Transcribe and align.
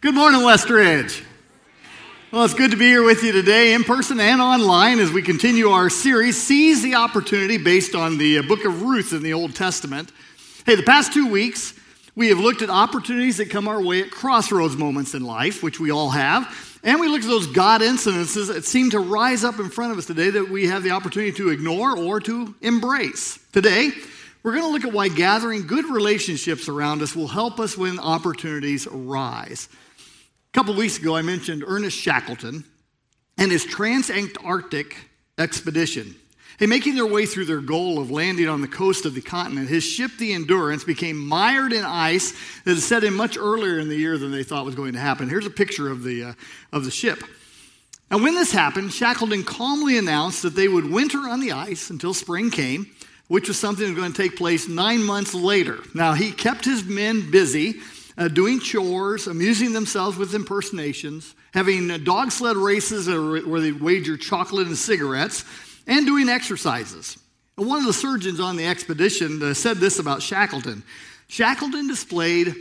Good 0.00 0.14
morning, 0.14 0.42
Westridge. 0.42 1.24
Well, 2.30 2.44
it's 2.44 2.54
good 2.54 2.70
to 2.70 2.76
be 2.76 2.84
here 2.84 3.02
with 3.02 3.24
you 3.24 3.32
today, 3.32 3.74
in 3.74 3.82
person 3.82 4.20
and 4.20 4.40
online, 4.40 5.00
as 5.00 5.10
we 5.10 5.22
continue 5.22 5.70
our 5.70 5.90
series, 5.90 6.40
Seize 6.40 6.84
the 6.84 6.94
Opportunity, 6.94 7.58
based 7.58 7.96
on 7.96 8.16
the 8.16 8.38
uh, 8.38 8.42
book 8.42 8.64
of 8.64 8.82
Ruth 8.82 9.12
in 9.12 9.24
the 9.24 9.32
Old 9.32 9.56
Testament. 9.56 10.12
Hey, 10.64 10.76
the 10.76 10.84
past 10.84 11.12
two 11.12 11.28
weeks, 11.28 11.74
we 12.14 12.28
have 12.28 12.38
looked 12.38 12.62
at 12.62 12.70
opportunities 12.70 13.38
that 13.38 13.50
come 13.50 13.66
our 13.66 13.82
way 13.82 14.02
at 14.02 14.12
crossroads 14.12 14.76
moments 14.76 15.14
in 15.14 15.24
life, 15.24 15.64
which 15.64 15.80
we 15.80 15.90
all 15.90 16.10
have. 16.10 16.78
And 16.84 17.00
we 17.00 17.08
looked 17.08 17.24
at 17.24 17.30
those 17.30 17.48
God 17.48 17.80
incidences 17.80 18.54
that 18.54 18.64
seem 18.64 18.90
to 18.90 19.00
rise 19.00 19.42
up 19.42 19.58
in 19.58 19.68
front 19.68 19.90
of 19.90 19.98
us 19.98 20.06
today 20.06 20.30
that 20.30 20.48
we 20.48 20.68
have 20.68 20.84
the 20.84 20.92
opportunity 20.92 21.32
to 21.32 21.50
ignore 21.50 21.98
or 21.98 22.20
to 22.20 22.54
embrace. 22.60 23.40
Today, 23.52 23.90
we're 24.44 24.52
going 24.52 24.62
to 24.62 24.70
look 24.70 24.84
at 24.84 24.92
why 24.92 25.08
gathering 25.08 25.66
good 25.66 25.86
relationships 25.86 26.68
around 26.68 27.02
us 27.02 27.16
will 27.16 27.26
help 27.26 27.58
us 27.58 27.76
when 27.76 27.98
opportunities 27.98 28.86
arise. 28.86 29.68
A 30.58 30.60
couple 30.60 30.74
weeks 30.74 30.98
ago, 30.98 31.14
I 31.14 31.22
mentioned 31.22 31.62
Ernest 31.64 31.96
Shackleton 31.96 32.64
and 33.36 33.52
his 33.52 33.64
transantarctic 33.64 34.94
expedition. 35.38 36.16
Hey, 36.58 36.66
making 36.66 36.96
their 36.96 37.06
way 37.06 37.26
through 37.26 37.44
their 37.44 37.60
goal 37.60 38.00
of 38.00 38.10
landing 38.10 38.48
on 38.48 38.60
the 38.60 38.66
coast 38.66 39.06
of 39.06 39.14
the 39.14 39.20
continent, 39.20 39.68
his 39.68 39.84
ship, 39.84 40.10
the 40.18 40.32
Endurance, 40.32 40.82
became 40.82 41.16
mired 41.16 41.72
in 41.72 41.84
ice 41.84 42.32
that 42.64 42.74
had 42.74 42.82
set 42.82 43.04
in 43.04 43.14
much 43.14 43.38
earlier 43.38 43.78
in 43.78 43.88
the 43.88 43.94
year 43.94 44.18
than 44.18 44.32
they 44.32 44.42
thought 44.42 44.64
was 44.64 44.74
going 44.74 44.94
to 44.94 44.98
happen. 44.98 45.28
Here's 45.28 45.46
a 45.46 45.50
picture 45.50 45.92
of 45.92 46.02
the, 46.02 46.24
uh, 46.24 46.32
of 46.72 46.84
the 46.84 46.90
ship. 46.90 47.22
And 48.10 48.24
when 48.24 48.34
this 48.34 48.50
happened, 48.50 48.92
Shackleton 48.92 49.44
calmly 49.44 49.96
announced 49.96 50.42
that 50.42 50.56
they 50.56 50.66
would 50.66 50.90
winter 50.90 51.20
on 51.20 51.38
the 51.38 51.52
ice 51.52 51.88
until 51.88 52.14
spring 52.14 52.50
came, 52.50 52.90
which 53.28 53.46
was 53.46 53.60
something 53.60 53.84
that 53.84 53.92
was 53.92 54.00
going 54.00 54.12
to 54.12 54.22
take 54.22 54.36
place 54.36 54.66
nine 54.66 55.04
months 55.04 55.34
later. 55.34 55.78
Now, 55.94 56.14
he 56.14 56.32
kept 56.32 56.64
his 56.64 56.84
men 56.84 57.30
busy 57.30 57.76
uh, 58.18 58.28
doing 58.28 58.60
chores, 58.60 59.28
amusing 59.28 59.72
themselves 59.72 60.18
with 60.18 60.34
impersonations, 60.34 61.34
having 61.54 61.88
dog 62.04 62.32
sled 62.32 62.56
races 62.56 63.08
where 63.08 63.60
they 63.60 63.72
wager 63.72 64.16
chocolate 64.16 64.66
and 64.66 64.76
cigarettes, 64.76 65.44
and 65.86 66.04
doing 66.04 66.28
exercises. 66.28 67.16
And 67.56 67.66
one 67.66 67.78
of 67.78 67.86
the 67.86 67.92
surgeons 67.92 68.40
on 68.40 68.56
the 68.56 68.66
expedition 68.66 69.42
uh, 69.42 69.54
said 69.54 69.78
this 69.78 69.98
about 69.98 70.20
Shackleton 70.22 70.82
Shackleton 71.28 71.86
displayed 71.86 72.54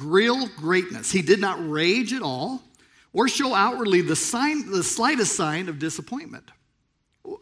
real 0.00 0.48
greatness. 0.56 1.10
He 1.10 1.22
did 1.22 1.38
not 1.38 1.58
rage 1.70 2.12
at 2.12 2.22
all 2.22 2.62
or 3.12 3.28
show 3.28 3.54
outwardly 3.54 4.00
the, 4.00 4.16
sign, 4.16 4.70
the 4.70 4.82
slightest 4.82 5.36
sign 5.36 5.68
of 5.68 5.78
disappointment. 5.78 6.50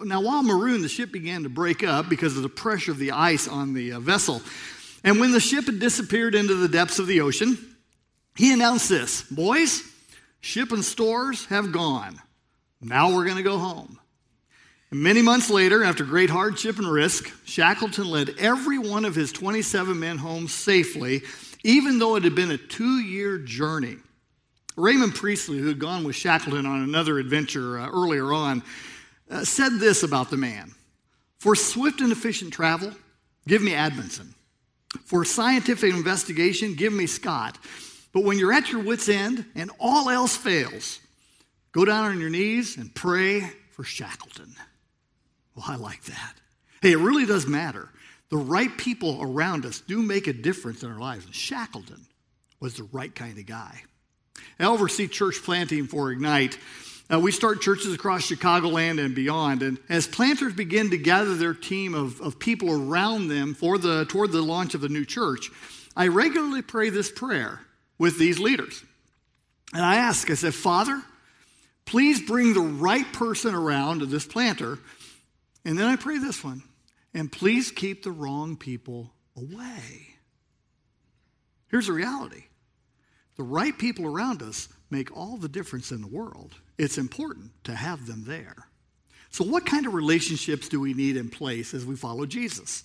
Now, 0.01 0.21
while 0.21 0.43
marooned, 0.43 0.83
the 0.83 0.89
ship 0.89 1.13
began 1.13 1.45
to 1.45 1.49
break 1.49 1.85
up 1.85 2.09
because 2.09 2.37
of 2.37 2.43
the 2.43 2.49
pressure 2.49 2.91
of 2.91 2.99
the 2.99 3.13
ice 3.13 3.47
on 3.47 3.75
the 3.75 3.93
uh, 3.93 4.01
vessel. 4.01 4.43
And 5.05 5.21
when 5.21 5.33
the 5.33 5.41
ship 5.41 5.67
had 5.67 5.79
disappeared 5.79 6.35
into 6.35 6.55
the 6.55 6.69
depths 6.69 6.99
of 6.99 7.07
the 7.07 7.21
ocean, 7.21 7.57
he 8.37 8.53
announced 8.53 8.89
this 8.89 9.23
Boys, 9.23 9.83
ship 10.41 10.73
and 10.73 10.85
stores 10.85 11.47
have 11.47 11.73
gone. 11.73 12.21
Now 12.81 13.15
we're 13.15 13.25
going 13.25 13.37
to 13.37 13.43
go 13.43 13.59
home. 13.59 13.99
And 14.91 15.03
many 15.03 15.21
months 15.21 15.51
later, 15.51 15.85
after 15.85 16.05
great 16.05 16.31
hardship 16.31 16.79
and 16.79 16.91
risk, 16.91 17.31
Shackleton 17.45 18.07
led 18.07 18.35
every 18.39 18.79
one 18.79 19.05
of 19.05 19.15
his 19.15 19.33
27 19.33 19.99
men 19.99 20.19
home 20.19 20.49
safely, 20.49 21.23
even 21.63 21.99
though 21.99 22.17
it 22.17 22.25
had 22.25 22.35
been 22.35 22.51
a 22.51 22.57
two 22.57 22.99
year 22.99 23.39
journey. 23.39 23.97
Raymond 24.77 25.15
Priestley, 25.15 25.59
who 25.59 25.67
had 25.67 25.81
gone 25.81 26.05
with 26.05 26.15
Shackleton 26.15 26.65
on 26.65 26.83
another 26.83 27.19
adventure 27.19 27.81
uh, 27.81 27.91
earlier 27.91 28.33
on, 28.33 28.63
uh, 29.29 29.45
said 29.45 29.81
this 29.81 30.05
about 30.05 30.31
the 30.31 30.37
man 30.37 30.73
For 31.39 31.57
swift 31.57 32.01
and 32.01 32.13
efficient 32.13 32.53
travel, 32.53 32.93
give 33.47 33.61
me 33.61 33.75
Amundsen. 33.75 34.35
For 35.05 35.25
scientific 35.25 35.93
investigation, 35.93 36.75
give 36.75 36.93
me 36.93 37.07
Scott. 37.07 37.59
But 38.13 38.25
when 38.25 38.39
you're 38.39 38.53
at 38.53 38.73
your 38.73 38.83
wits' 38.83 39.09
end 39.09 39.45
and 39.55 39.71
all 39.79 40.09
else 40.09 40.37
fails, 40.37 41.01
go 41.73 41.85
down 41.85 42.05
on 42.11 42.21
your 42.21 42.31
knees 42.31 42.77
and 42.77 42.95
pray 42.95 43.53
for 43.73 43.85
Shackleton. 43.85 44.55
Well, 45.55 45.67
I 45.69 45.77
like 45.77 46.05
that. 46.05 46.35
Hey, 46.81 46.93
it 46.93 46.99
really 46.99 47.27
does 47.27 47.47
matter. 47.47 47.89
The 48.31 48.37
right 48.37 48.75
people 48.77 49.19
around 49.21 49.67
us 49.67 49.81
do 49.81 50.03
make 50.03 50.27
a 50.27 50.33
difference 50.33 50.83
in 50.83 50.91
our 50.91 50.99
lives. 51.01 51.27
And 51.27 51.35
Shackleton 51.35 52.07
was 52.61 52.75
the 52.75 52.85
right 52.85 53.15
kind 53.15 53.39
of 53.39 53.47
guy. 53.47 53.83
Oversee 54.61 55.09
church 55.09 55.43
planting 55.43 55.87
for 55.87 56.11
Ignite. 56.11 56.59
Uh, 57.11 57.19
we 57.19 57.33
start 57.33 57.63
churches 57.63 57.95
across 57.95 58.29
Chicagoland 58.29 59.03
and 59.03 59.15
beyond. 59.15 59.63
And 59.63 59.79
as 59.89 60.07
planters 60.07 60.53
begin 60.53 60.91
to 60.91 60.99
gather 60.99 61.35
their 61.37 61.55
team 61.55 61.95
of, 61.95 62.21
of 62.21 62.39
people 62.39 62.71
around 62.71 63.29
them 63.29 63.55
for 63.55 63.79
the, 63.79 64.05
toward 64.07 64.31
the 64.33 64.43
launch 64.43 64.75
of 64.75 64.83
the 64.83 64.91
new 64.91 65.07
church, 65.07 65.51
I 65.97 66.09
regularly 66.09 66.63
pray 66.63 66.91
this 66.91 67.11
prayer 67.11 67.61
with 67.99 68.19
these 68.19 68.39
leaders. 68.39 68.85
And 69.73 69.83
I 69.83 69.97
ask, 69.97 70.31
I 70.31 70.35
said, 70.35 70.55
Father, 70.55 71.03
please 71.87 72.21
bring 72.21 72.53
the 72.53 72.61
right 72.61 73.11
person 73.13 73.55
around 73.55 74.01
to 74.01 74.07
this 74.07 74.27
planter. 74.27 74.79
And 75.65 75.79
then 75.79 75.87
I 75.87 75.97
pray 75.97 76.19
this 76.19 76.45
one, 76.45 76.63
and 77.15 77.33
please 77.33 77.71
keep 77.71 78.03
the 78.03 78.11
wrong 78.11 78.57
people 78.57 79.13
away. 79.37 80.09
Here's 81.71 81.87
the 81.87 81.93
reality 81.93 82.45
the 83.37 83.45
right 83.45 83.77
people 83.77 84.05
around 84.05 84.43
us 84.43 84.69
make 84.91 85.17
all 85.17 85.37
the 85.37 85.49
difference 85.49 85.91
in 85.91 86.01
the 86.01 86.09
world. 86.09 86.55
It's 86.79 86.99
important 86.99 87.51
to 87.65 87.75
have 87.75 88.07
them 88.07 88.25
there. 88.25 88.69
So, 89.31 89.45
what 89.45 89.67
kind 89.67 89.87
of 89.87 89.95
relationships 89.95 90.69
do 90.69 90.81
we 90.81 90.95
need 90.95 91.17
in 91.17 91.29
place 91.29 91.75
as 91.75 91.85
we 91.85 91.97
follow 91.97 92.25
Jesus? 92.25 92.85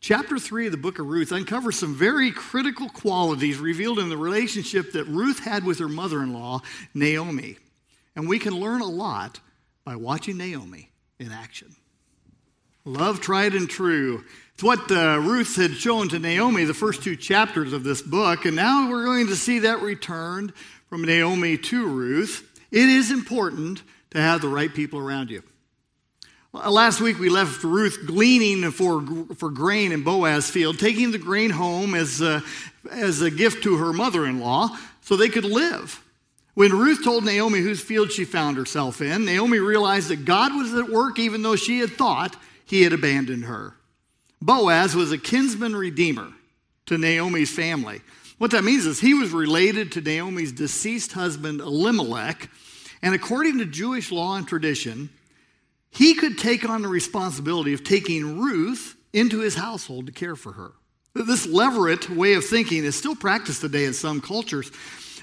Chapter 0.00 0.38
3 0.38 0.66
of 0.66 0.72
the 0.72 0.78
book 0.78 0.98
of 0.98 1.06
Ruth 1.06 1.32
uncovers 1.32 1.78
some 1.78 1.94
very 1.94 2.30
critical 2.30 2.88
qualities 2.88 3.58
revealed 3.58 3.98
in 3.98 4.08
the 4.08 4.16
relationship 4.16 4.92
that 4.92 5.04
Ruth 5.04 5.40
had 5.40 5.64
with 5.64 5.80
her 5.80 5.88
mother 5.88 6.22
in 6.22 6.32
law, 6.32 6.60
Naomi. 6.94 7.56
And 8.14 8.28
we 8.28 8.38
can 8.38 8.54
learn 8.54 8.80
a 8.80 8.86
lot 8.86 9.40
by 9.84 9.96
watching 9.96 10.36
Naomi 10.36 10.90
in 11.18 11.32
action. 11.32 11.74
Love 12.84 13.20
tried 13.20 13.54
and 13.54 13.68
true. 13.68 14.24
It's 14.54 14.62
what 14.62 14.90
uh, 14.90 15.18
Ruth 15.20 15.56
had 15.56 15.74
shown 15.74 16.08
to 16.08 16.18
Naomi 16.18 16.64
the 16.64 16.74
first 16.74 17.02
two 17.02 17.16
chapters 17.16 17.72
of 17.72 17.84
this 17.84 18.00
book, 18.00 18.44
and 18.44 18.56
now 18.56 18.90
we're 18.90 19.04
going 19.04 19.26
to 19.26 19.36
see 19.36 19.60
that 19.60 19.82
returned 19.82 20.52
from 20.88 21.02
Naomi 21.02 21.58
to 21.58 21.86
Ruth. 21.86 22.47
It 22.70 22.88
is 22.88 23.10
important 23.10 23.82
to 24.10 24.20
have 24.20 24.40
the 24.40 24.48
right 24.48 24.72
people 24.72 24.98
around 24.98 25.30
you. 25.30 25.42
Last 26.52 27.00
week 27.00 27.18
we 27.18 27.28
left 27.28 27.62
Ruth 27.62 28.06
gleaning 28.06 28.70
for, 28.70 29.04
for 29.36 29.50
grain 29.50 29.92
in 29.92 30.02
Boaz's 30.02 30.50
field, 30.50 30.78
taking 30.78 31.10
the 31.10 31.18
grain 31.18 31.50
home 31.50 31.94
as 31.94 32.20
a, 32.20 32.42
as 32.90 33.20
a 33.20 33.30
gift 33.30 33.62
to 33.64 33.76
her 33.76 33.92
mother 33.92 34.24
in 34.26 34.40
law 34.40 34.70
so 35.02 35.16
they 35.16 35.28
could 35.28 35.44
live. 35.44 36.02
When 36.54 36.72
Ruth 36.72 37.04
told 37.04 37.24
Naomi 37.24 37.60
whose 37.60 37.80
field 37.80 38.10
she 38.10 38.24
found 38.24 38.56
herself 38.56 39.00
in, 39.00 39.24
Naomi 39.24 39.58
realized 39.58 40.08
that 40.08 40.24
God 40.24 40.54
was 40.54 40.74
at 40.74 40.88
work 40.88 41.18
even 41.18 41.42
though 41.42 41.54
she 41.54 41.78
had 41.78 41.90
thought 41.90 42.34
he 42.64 42.82
had 42.82 42.92
abandoned 42.92 43.44
her. 43.44 43.74
Boaz 44.42 44.94
was 44.96 45.12
a 45.12 45.18
kinsman 45.18 45.76
redeemer 45.76 46.32
to 46.86 46.98
Naomi's 46.98 47.54
family. 47.54 48.00
What 48.38 48.52
that 48.52 48.64
means 48.64 48.86
is 48.86 49.00
he 49.00 49.14
was 49.14 49.30
related 49.30 49.92
to 49.92 50.00
Naomi's 50.00 50.52
deceased 50.52 51.12
husband, 51.12 51.60
Elimelech, 51.60 52.48
and 53.02 53.14
according 53.14 53.58
to 53.58 53.64
Jewish 53.64 54.10
law 54.10 54.36
and 54.36 54.46
tradition, 54.46 55.10
he 55.90 56.14
could 56.14 56.38
take 56.38 56.68
on 56.68 56.82
the 56.82 56.88
responsibility 56.88 57.74
of 57.74 57.82
taking 57.82 58.40
Ruth 58.40 58.96
into 59.12 59.40
his 59.40 59.56
household 59.56 60.06
to 60.06 60.12
care 60.12 60.36
for 60.36 60.52
her. 60.52 60.72
This 61.14 61.46
levirate 61.46 62.14
way 62.14 62.34
of 62.34 62.44
thinking 62.44 62.84
is 62.84 62.96
still 62.96 63.16
practiced 63.16 63.60
today 63.60 63.84
in 63.84 63.92
some 63.92 64.20
cultures, 64.20 64.70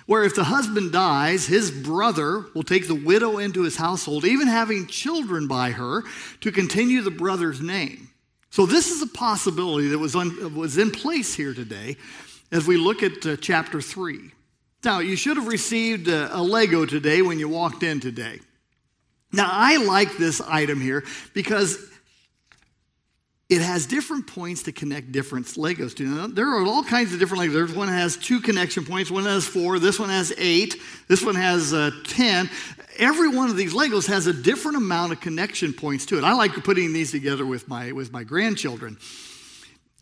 where 0.07 0.23
if 0.23 0.35
the 0.35 0.43
husband 0.43 0.91
dies, 0.91 1.45
his 1.45 1.71
brother 1.71 2.45
will 2.53 2.63
take 2.63 2.87
the 2.87 2.95
widow 2.95 3.37
into 3.37 3.63
his 3.63 3.77
household, 3.77 4.25
even 4.25 4.47
having 4.47 4.87
children 4.87 5.47
by 5.47 5.71
her, 5.71 6.03
to 6.41 6.51
continue 6.51 7.01
the 7.01 7.11
brother's 7.11 7.61
name. 7.61 8.09
So, 8.49 8.65
this 8.65 8.89
is 8.89 9.01
a 9.01 9.07
possibility 9.07 9.89
that 9.89 9.99
was, 9.99 10.15
un, 10.15 10.55
was 10.55 10.77
in 10.77 10.91
place 10.91 11.33
here 11.33 11.53
today 11.53 11.97
as 12.51 12.67
we 12.67 12.77
look 12.77 13.03
at 13.03 13.25
uh, 13.25 13.35
chapter 13.37 13.81
3. 13.81 14.31
Now, 14.83 14.99
you 14.99 15.15
should 15.15 15.37
have 15.37 15.47
received 15.47 16.07
a, 16.07 16.35
a 16.37 16.41
Lego 16.41 16.85
today 16.85 17.21
when 17.21 17.39
you 17.39 17.49
walked 17.49 17.83
in 17.83 17.99
today. 17.99 18.39
Now, 19.31 19.49
I 19.51 19.77
like 19.77 20.17
this 20.17 20.41
item 20.41 20.79
here 20.79 21.03
because 21.33 21.77
it 23.49 23.61
has 23.61 23.85
different 23.85 24.27
points 24.27 24.63
to 24.63 24.71
connect 24.71 25.11
different 25.11 25.45
Legos 25.47 25.95
to. 25.97 26.03
Now, 26.03 26.27
there 26.27 26.47
are 26.49 26.65
all 26.65 26.83
kinds 26.83 27.13
of 27.13 27.19
different 27.19 27.43
Legos. 27.43 27.53
There's 27.53 27.73
one 27.73 27.87
that 27.87 27.93
has 27.93 28.17
two 28.17 28.39
connection 28.39 28.85
points, 28.85 29.11
one 29.11 29.23
has 29.23 29.45
four, 29.45 29.77
this 29.77 29.99
one 29.99 30.09
has 30.09 30.33
eight, 30.37 30.75
this 31.07 31.23
one 31.23 31.35
has 31.35 31.73
uh, 31.73 31.91
10. 32.05 32.49
Every 32.97 33.27
one 33.27 33.49
of 33.49 33.57
these 33.57 33.73
Legos 33.73 34.07
has 34.07 34.25
a 34.25 34.33
different 34.33 34.77
amount 34.77 35.11
of 35.11 35.19
connection 35.19 35.73
points 35.73 36.05
to 36.07 36.17
it. 36.17 36.23
I 36.23 36.33
like 36.33 36.53
putting 36.63 36.93
these 36.93 37.11
together 37.11 37.45
with 37.45 37.67
my, 37.67 37.91
with 37.91 38.11
my 38.11 38.23
grandchildren. 38.23 38.97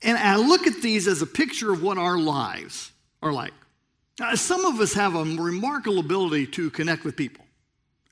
And 0.04 0.18
I 0.18 0.36
look 0.36 0.68
at 0.68 0.82
these 0.82 1.08
as 1.08 1.22
a 1.22 1.26
picture 1.26 1.72
of 1.72 1.82
what 1.82 1.98
our 1.98 2.18
lives 2.18 2.92
are 3.22 3.32
like. 3.32 3.54
Now, 4.20 4.36
some 4.36 4.66
of 4.66 4.80
us 4.80 4.94
have 4.94 5.16
a 5.16 5.24
remarkable 5.24 6.00
ability 6.00 6.48
to 6.48 6.70
connect 6.70 7.04
with 7.04 7.16
people. 7.16 7.46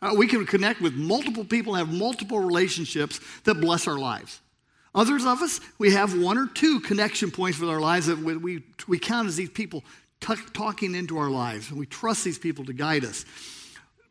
Uh, 0.02 0.14
we 0.16 0.26
can 0.26 0.46
connect 0.46 0.82
with 0.82 0.94
multiple 0.94 1.46
people, 1.46 1.76
have 1.76 1.94
multiple 1.94 2.40
relationships 2.40 3.20
that 3.44 3.56
bless 3.56 3.88
our 3.88 4.00
lives. 4.00 4.40
Others 4.96 5.26
of 5.26 5.42
us, 5.42 5.60
we 5.78 5.92
have 5.92 6.20
one 6.20 6.38
or 6.38 6.48
two 6.48 6.80
connection 6.80 7.30
points 7.30 7.60
with 7.60 7.70
our 7.70 7.80
lives 7.80 8.08
that 8.08 8.18
we, 8.18 8.36
we, 8.36 8.64
we 8.88 8.98
count 8.98 9.28
as 9.28 9.36
these 9.36 9.50
people 9.50 9.84
t- 10.22 10.34
talking 10.54 10.96
into 10.96 11.18
our 11.18 11.30
lives, 11.30 11.70
and 11.70 11.80
we 11.80 11.86
trust 11.86 12.24
these 12.24 12.40
people 12.40 12.66
to 12.66 12.74
guide 12.74 13.06
us. 13.06 13.26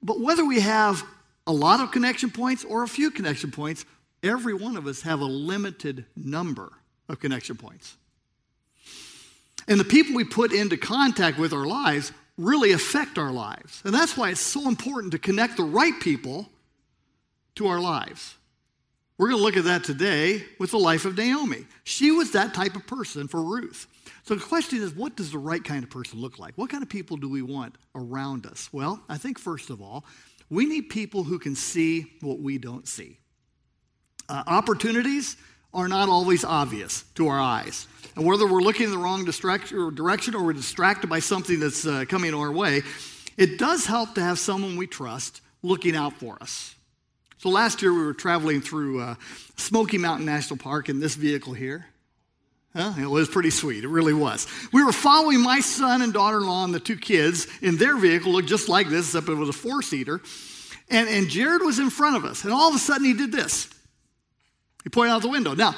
But 0.02 0.20
whether 0.20 0.44
we 0.44 0.60
have 0.60 1.02
a 1.46 1.52
lot 1.52 1.80
of 1.80 1.90
connection 1.90 2.30
points 2.30 2.64
or 2.64 2.82
a 2.82 2.88
few 2.88 3.10
connection 3.10 3.50
points, 3.50 3.84
every 4.22 4.54
one 4.54 4.76
of 4.76 4.86
us 4.86 5.02
have 5.02 5.20
a 5.20 5.26
limited 5.26 6.06
number 6.14 6.70
of 7.10 7.20
connection 7.20 7.56
points. 7.56 7.96
And 9.68 9.78
the 9.78 9.84
people 9.84 10.14
we 10.14 10.24
put 10.24 10.52
into 10.52 10.76
contact 10.76 11.38
with 11.38 11.52
our 11.52 11.66
lives 11.66 12.12
really 12.38 12.72
affect 12.72 13.18
our 13.18 13.30
lives. 13.30 13.82
And 13.84 13.92
that's 13.92 14.16
why 14.16 14.30
it's 14.30 14.40
so 14.40 14.66
important 14.68 15.12
to 15.12 15.18
connect 15.18 15.56
the 15.56 15.64
right 15.64 15.98
people 16.00 16.48
to 17.56 17.66
our 17.66 17.80
lives. 17.80 18.34
We're 19.18 19.28
going 19.28 19.38
to 19.38 19.44
look 19.44 19.58
at 19.58 19.64
that 19.64 19.84
today 19.84 20.42
with 20.58 20.70
the 20.70 20.78
life 20.78 21.04
of 21.04 21.16
Naomi. 21.16 21.66
She 21.84 22.10
was 22.10 22.32
that 22.32 22.54
type 22.54 22.74
of 22.74 22.86
person 22.86 23.28
for 23.28 23.42
Ruth. 23.42 23.86
So 24.22 24.34
the 24.34 24.40
question 24.40 24.80
is 24.80 24.94
what 24.94 25.14
does 25.14 25.30
the 25.32 25.38
right 25.38 25.62
kind 25.62 25.84
of 25.84 25.90
person 25.90 26.20
look 26.20 26.38
like? 26.38 26.56
What 26.56 26.70
kind 26.70 26.82
of 26.82 26.88
people 26.88 27.18
do 27.18 27.28
we 27.28 27.42
want 27.42 27.76
around 27.94 28.46
us? 28.46 28.70
Well, 28.72 29.02
I 29.10 29.18
think 29.18 29.38
first 29.38 29.68
of 29.68 29.82
all, 29.82 30.06
we 30.48 30.64
need 30.64 30.88
people 30.88 31.22
who 31.22 31.38
can 31.38 31.54
see 31.54 32.12
what 32.22 32.40
we 32.40 32.56
don't 32.56 32.88
see. 32.88 33.18
Uh, 34.28 34.42
opportunities 34.46 35.36
are 35.72 35.88
not 35.88 36.08
always 36.08 36.44
obvious 36.44 37.04
to 37.14 37.28
our 37.28 37.40
eyes. 37.40 37.86
And 38.16 38.26
whether 38.26 38.46
we're 38.46 38.60
looking 38.60 38.86
in 38.86 38.90
the 38.90 38.98
wrong 38.98 39.24
direction 39.24 40.34
or 40.34 40.42
we're 40.42 40.52
distracted 40.52 41.08
by 41.08 41.20
something 41.20 41.60
that's 41.60 41.86
uh, 41.86 42.04
coming 42.08 42.34
our 42.34 42.50
way, 42.50 42.82
it 43.36 43.58
does 43.58 43.86
help 43.86 44.14
to 44.16 44.20
have 44.20 44.38
someone 44.38 44.76
we 44.76 44.86
trust 44.86 45.40
looking 45.62 45.94
out 45.94 46.14
for 46.14 46.36
us. 46.40 46.74
So 47.38 47.48
last 47.48 47.80
year 47.80 47.92
we 47.92 48.04
were 48.04 48.12
traveling 48.12 48.60
through 48.60 49.00
uh, 49.00 49.14
Smoky 49.56 49.96
Mountain 49.96 50.26
National 50.26 50.58
Park 50.58 50.88
in 50.88 51.00
this 51.00 51.14
vehicle 51.14 51.54
here. 51.54 51.86
Huh? 52.74 52.92
It 53.00 53.06
was 53.06 53.28
pretty 53.28 53.50
sweet. 53.50 53.82
It 53.82 53.88
really 53.88 54.12
was. 54.12 54.46
We 54.72 54.84
were 54.84 54.92
following 54.92 55.40
my 55.40 55.60
son 55.60 56.02
and 56.02 56.12
daughter 56.12 56.38
in 56.38 56.46
law 56.46 56.64
and 56.64 56.74
the 56.74 56.80
two 56.80 56.96
kids 56.96 57.48
in 57.62 57.76
their 57.76 57.96
vehicle, 57.96 58.32
looked 58.32 58.48
just 58.48 58.68
like 58.68 58.88
this, 58.88 59.06
except 59.06 59.28
it 59.28 59.34
was 59.34 59.48
a 59.48 59.54
four 59.54 59.82
seater. 59.82 60.20
And, 60.88 61.08
and 61.08 61.28
Jared 61.28 61.62
was 61.62 61.78
in 61.78 61.90
front 61.90 62.16
of 62.16 62.24
us. 62.24 62.44
And 62.44 62.52
all 62.52 62.68
of 62.68 62.74
a 62.74 62.78
sudden 62.78 63.06
he 63.06 63.14
did 63.14 63.32
this. 63.32 63.68
He 64.82 64.90
pointed 64.90 65.12
out 65.12 65.22
the 65.22 65.28
window. 65.28 65.54
Now, 65.54 65.74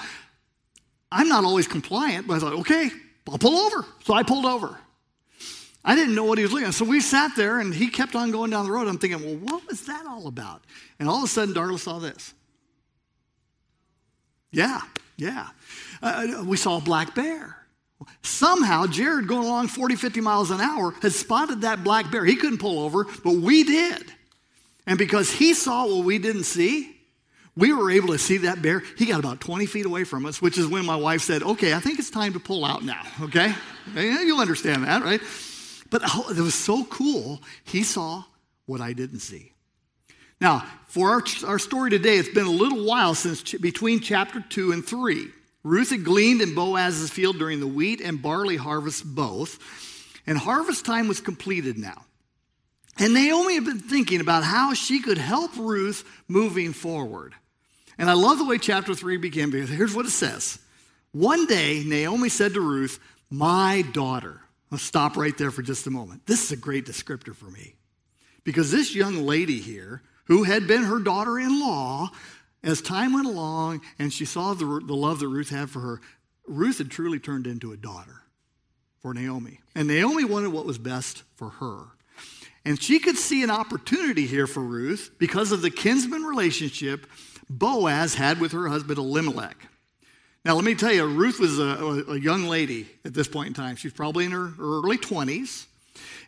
I'm 1.11 1.29
not 1.29 1.45
always 1.45 1.69
compliant, 1.69 2.27
but 2.27 2.35
I 2.35 2.39
thought, 2.39 2.53
okay, 2.61 2.91
I'll 3.29 3.39
pull 3.39 3.57
over. 3.57 3.85
So 4.05 4.15
I 4.15 4.23
pulled 4.23 4.47
over. 4.47 4.79
I 5.85 5.97
didn't 5.97 6.15
know 6.15 6.25
what 6.25 6.39
he 6.39 6.45
was 6.45 6.53
looking 6.53 6.69
at. 6.69 6.75
So 6.75 6.85
we 6.85 7.01
sat 7.01 7.35
there 7.37 7.59
and 7.59 7.75
he 7.75 7.89
kept 7.89 8.15
on 8.15 8.31
going 8.31 8.51
down 8.51 8.67
the 8.67 8.73
road. 8.73 8.87
I'm 8.87 8.99
thinking, 8.99 9.23
well, 9.25 9.37
what 9.37 9.69
was 9.69 9.87
that 9.87 10.07
all 10.07 10.27
about? 10.29 10.63
And 10.99 11.09
all 11.09 11.19
of 11.19 11.25
a 11.25 11.29
sudden, 11.29 11.55
Darla 11.55 11.79
saw 11.79 11.99
this. 11.99 12.33
Yeah, 14.53 14.81
yeah. 15.17 15.49
Uh, 16.01 16.45
we 16.47 16.57
saw 16.57 16.79
a 16.79 16.81
black 16.81 17.15
bear. 17.15 17.57
Somehow, 18.23 18.87
Jared, 18.87 19.27
going 19.27 19.47
along 19.47 19.69
40, 19.69 19.97
50 19.97 20.21
miles 20.21 20.51
an 20.51 20.61
hour, 20.61 20.93
had 21.03 21.13
spotted 21.13 21.63
that 21.63 21.83
black 21.83 22.11
bear. 22.11 22.25
He 22.25 22.37
couldn't 22.37 22.59
pull 22.59 22.81
over, 22.81 23.05
but 23.25 23.35
we 23.35 23.65
did. 23.65 24.13
And 24.87 24.99
because 24.99 25.31
he 25.31 25.55
saw 25.55 25.87
what 25.87 26.05
we 26.05 26.19
didn't 26.19 26.45
see, 26.45 26.97
we 27.57 27.73
were 27.73 27.91
able 27.91 28.09
to 28.09 28.19
see 28.19 28.39
that 28.39 28.63
bear. 28.63 28.83
He 28.97 29.07
got 29.07 29.21
about 29.21 29.41
20 29.41 29.67
feet 29.67 29.85
away 29.85 30.05
from 30.05 30.25
us, 30.25 30.41
which 30.41 30.57
is 30.57 30.67
when 30.67 30.87
my 30.87 30.97
wife 30.97 31.23
said, 31.23 31.43
Okay, 31.43 31.75
I 31.75 31.81
think 31.81 31.99
it's 31.99 32.11
time 32.11 32.33
to 32.33 32.41
pull 32.41 32.65
out 32.65 32.83
now, 32.83 33.03
okay? 33.21 33.55
You'll 33.95 34.41
understand 34.41 34.85
that, 34.85 35.03
right? 35.03 35.21
But 35.91 36.03
oh, 36.07 36.31
it 36.31 36.41
was 36.41 36.55
so 36.55 36.85
cool. 36.85 37.43
He 37.65 37.83
saw 37.83 38.25
what 38.65 38.81
I 38.81 38.95
didn't 38.95 39.21
see. 39.21 39.53
Now, 40.41 40.67
for 40.89 41.11
our, 41.11 41.23
our 41.47 41.59
story 41.59 41.91
today, 41.91 42.17
it's 42.17 42.29
been 42.31 42.47
a 42.47 42.51
little 42.51 42.85
while 42.85 43.15
since 43.15 43.43
ch- 43.43 43.61
between 43.61 44.01
chapter 44.01 44.41
2 44.41 44.73
and 44.73 44.85
3. 44.85 45.29
Ruth 45.63 45.91
had 45.91 46.05
gleaned 46.05 46.41
in 46.41 46.55
Boaz's 46.55 47.11
field 47.11 47.39
during 47.39 47.61
the 47.61 47.67
wheat 47.67 48.01
and 48.01 48.21
barley 48.21 48.57
harvests 48.57 49.03
both, 49.03 49.59
and 50.27 50.37
harvest 50.37 50.85
time 50.85 51.07
was 51.07 51.21
completed 51.21 51.79
now. 51.79 52.05
And 52.99 53.15
Naomi 53.15 53.55
had 53.55 53.65
been 53.65 53.79
thinking 53.79 54.21
about 54.21 54.43
how 54.43 54.75
she 54.75 55.01
could 55.01 55.19
help 55.19 55.57
Ruth 55.57 56.05
moving 56.29 56.73
forward. 56.73 57.35
And 57.99 58.09
I 58.11 58.15
love 58.15 58.39
the 58.39 58.45
way 58.45 58.59
chapter 58.59 58.95
3 58.95 59.17
began 59.19 59.51
because 59.51 59.69
here's 59.69 59.95
what 59.95 60.07
it 60.07 60.11
says. 60.11 60.59
One 61.13 61.47
day, 61.47 61.83
Naomi 61.85 62.29
said 62.29 62.55
to 62.55 62.61
Ruth, 62.61 62.99
My 63.31 63.83
daughter. 63.93 64.41
Let's 64.71 64.85
stop 64.85 65.17
right 65.17 65.37
there 65.37 65.51
for 65.51 65.61
just 65.61 65.87
a 65.87 65.91
moment. 65.91 66.27
This 66.27 66.45
is 66.45 66.53
a 66.53 66.57
great 66.57 66.87
descriptor 66.87 67.35
for 67.35 67.47
me. 67.47 67.75
Because 68.45 68.71
this 68.71 68.95
young 68.95 69.27
lady 69.27 69.61
here, 69.61 70.03
who 70.25 70.45
had 70.45 70.67
been 70.67 70.85
her 70.85 70.99
daughter 70.99 71.39
in 71.39 71.61
law, 71.61 72.11
as 72.65 72.81
time 72.81 73.13
went 73.13 73.27
along 73.27 73.83
and 73.99 74.13
she 74.13 74.25
saw 74.25 74.55
the, 74.55 74.65
the 74.65 74.95
love 74.95 75.21
that 75.21 75.29
Ruth 75.29 75.51
had 75.51 75.69
for 75.69 75.81
her, 75.81 76.01
Ruth 76.47 76.79
had 76.79 76.91
truly 76.91 77.19
turned 77.19 77.47
into 77.47 77.73
a 77.73 77.77
daughter 77.77 78.23
for 79.01 79.13
Naomi. 79.13 79.61
And 79.75 79.89
Naomi 79.89 80.25
wanted 80.25 80.53
what 80.53 80.65
was 80.65 80.79
best 80.79 81.25
for 81.37 81.51
her. 81.51 81.85
And 82.65 82.81
she 82.81 83.01
could 83.01 83.17
see 83.17 83.43
an 83.43 83.51
opportunity 83.51 84.27
here 84.27 84.47
for 84.47 84.61
Ruth 84.61 85.11
because 85.19 85.51
of 85.51 85.63
the 85.63 85.71
kinsman 85.71 86.23
relationship 86.23 87.07
Boaz 87.59 88.15
had 88.15 88.41
with 88.41 88.53
her 88.53 88.69
husband 88.69 88.99
Elimelech. 88.99 89.57
Now, 90.45 90.57
let 90.57 90.65
me 90.65 90.75
tell 90.75 90.93
you, 90.93 91.07
Ruth 91.07 91.39
was 91.39 91.59
a, 91.59 92.05
a 92.09 92.19
young 92.19 92.45
lady 92.45 92.89
at 93.05 93.15
this 93.15 93.29
point 93.29 93.49
in 93.49 93.55
time. 93.55 93.77
She's 93.77 93.93
probably 93.93 94.25
in 94.25 94.33
her 94.33 94.53
early 94.59 94.99
20s. 94.99 95.67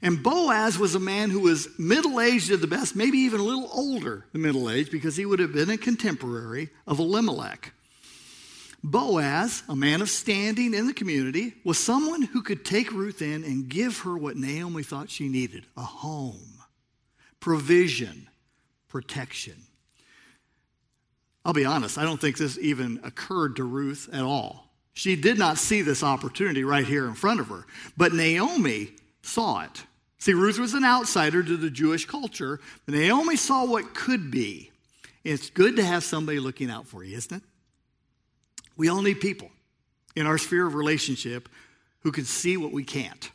And 0.03 0.23
Boaz 0.23 0.79
was 0.79 0.95
a 0.95 1.01
man 1.01 1.31
who 1.31 1.41
was 1.41 1.69
middle 1.79 2.21
aged 2.21 2.51
at 2.51 2.61
the 2.61 2.67
best, 2.67 2.95
maybe 2.95 3.19
even 3.19 3.41
a 3.41 3.45
little 3.45 3.69
older 3.73 4.27
than 4.33 4.43
middle 4.43 4.71
aged, 4.71 4.93
because 4.93 5.17
he 5.17 5.25
would 5.25 5.39
have 5.39 5.53
been 5.53 5.71
a 5.71 5.79
contemporary 5.79 6.69
of 6.87 6.99
Elimelech. 6.99 7.73
Boaz, 8.85 9.63
a 9.67 9.75
man 9.75 10.03
of 10.03 10.11
standing 10.11 10.75
in 10.75 10.87
the 10.87 10.93
community, 10.93 11.55
was 11.65 11.79
someone 11.79 12.21
who 12.21 12.43
could 12.43 12.67
take 12.67 12.93
Ruth 12.93 13.23
in 13.23 13.43
and 13.43 13.69
give 13.69 14.01
her 14.01 14.17
what 14.17 14.37
Naomi 14.37 14.83
thought 14.83 15.11
she 15.11 15.29
needed 15.29 15.65
a 15.77 15.83
home, 15.83 16.63
provision, 17.41 18.29
protection. 18.89 19.57
I'll 21.45 21.53
be 21.53 21.65
honest, 21.65 21.99
I 21.99 22.05
don't 22.05 22.21
think 22.21 22.39
this 22.39 22.59
even 22.59 23.01
occurred 23.05 23.57
to 23.57 23.65
Ruth 23.65 24.09
at 24.13 24.23
all. 24.23 24.71
She 24.95 25.17
did 25.17 25.39
not 25.39 25.59
see 25.59 25.83
this 25.83 26.03
opportunity 26.03 26.65
right 26.65 26.87
here 26.87 27.07
in 27.07 27.15
front 27.15 27.41
of 27.41 27.49
her, 27.49 27.67
but 27.97 28.13
Naomi 28.13 28.93
saw 29.23 29.63
it. 29.63 29.83
See, 30.19 30.33
Ruth 30.33 30.59
was 30.59 30.73
an 30.73 30.85
outsider 30.85 31.43
to 31.43 31.57
the 31.57 31.69
Jewish 31.69 32.07
culture, 32.07 32.61
but 32.87 32.95
Naomi 32.95 33.37
saw 33.37 33.67
what 33.67 33.95
could 33.95 34.31
be. 34.31 34.71
It's 35.23 35.51
good 35.51 35.77
to 35.77 35.85
have 35.85 36.05
somebody 36.05 36.39
looking 36.39 36.71
out 36.71 36.87
for 36.87 37.05
you, 37.05 37.17
isn't 37.17 37.37
it? 37.37 37.43
We 38.77 38.89
all 38.89 39.03
need 39.03 39.21
people 39.21 39.51
in 40.17 40.27
our 40.27 40.39
sphere 40.39 40.67
of 40.67 40.75
relationship 40.75 41.49
who 42.01 42.13
can 42.13 42.25
see 42.25 42.57
what 42.57 42.73
we 42.73 42.85
can't. 42.85 43.31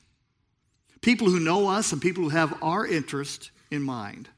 People 1.02 1.30
who 1.30 1.40
know 1.40 1.68
us 1.68 1.92
and 1.92 2.02
people 2.02 2.24
who 2.24 2.30
have 2.30 2.58
our 2.62 2.86
interest 2.86 3.52
in 3.72 3.82
mind. 3.82 4.30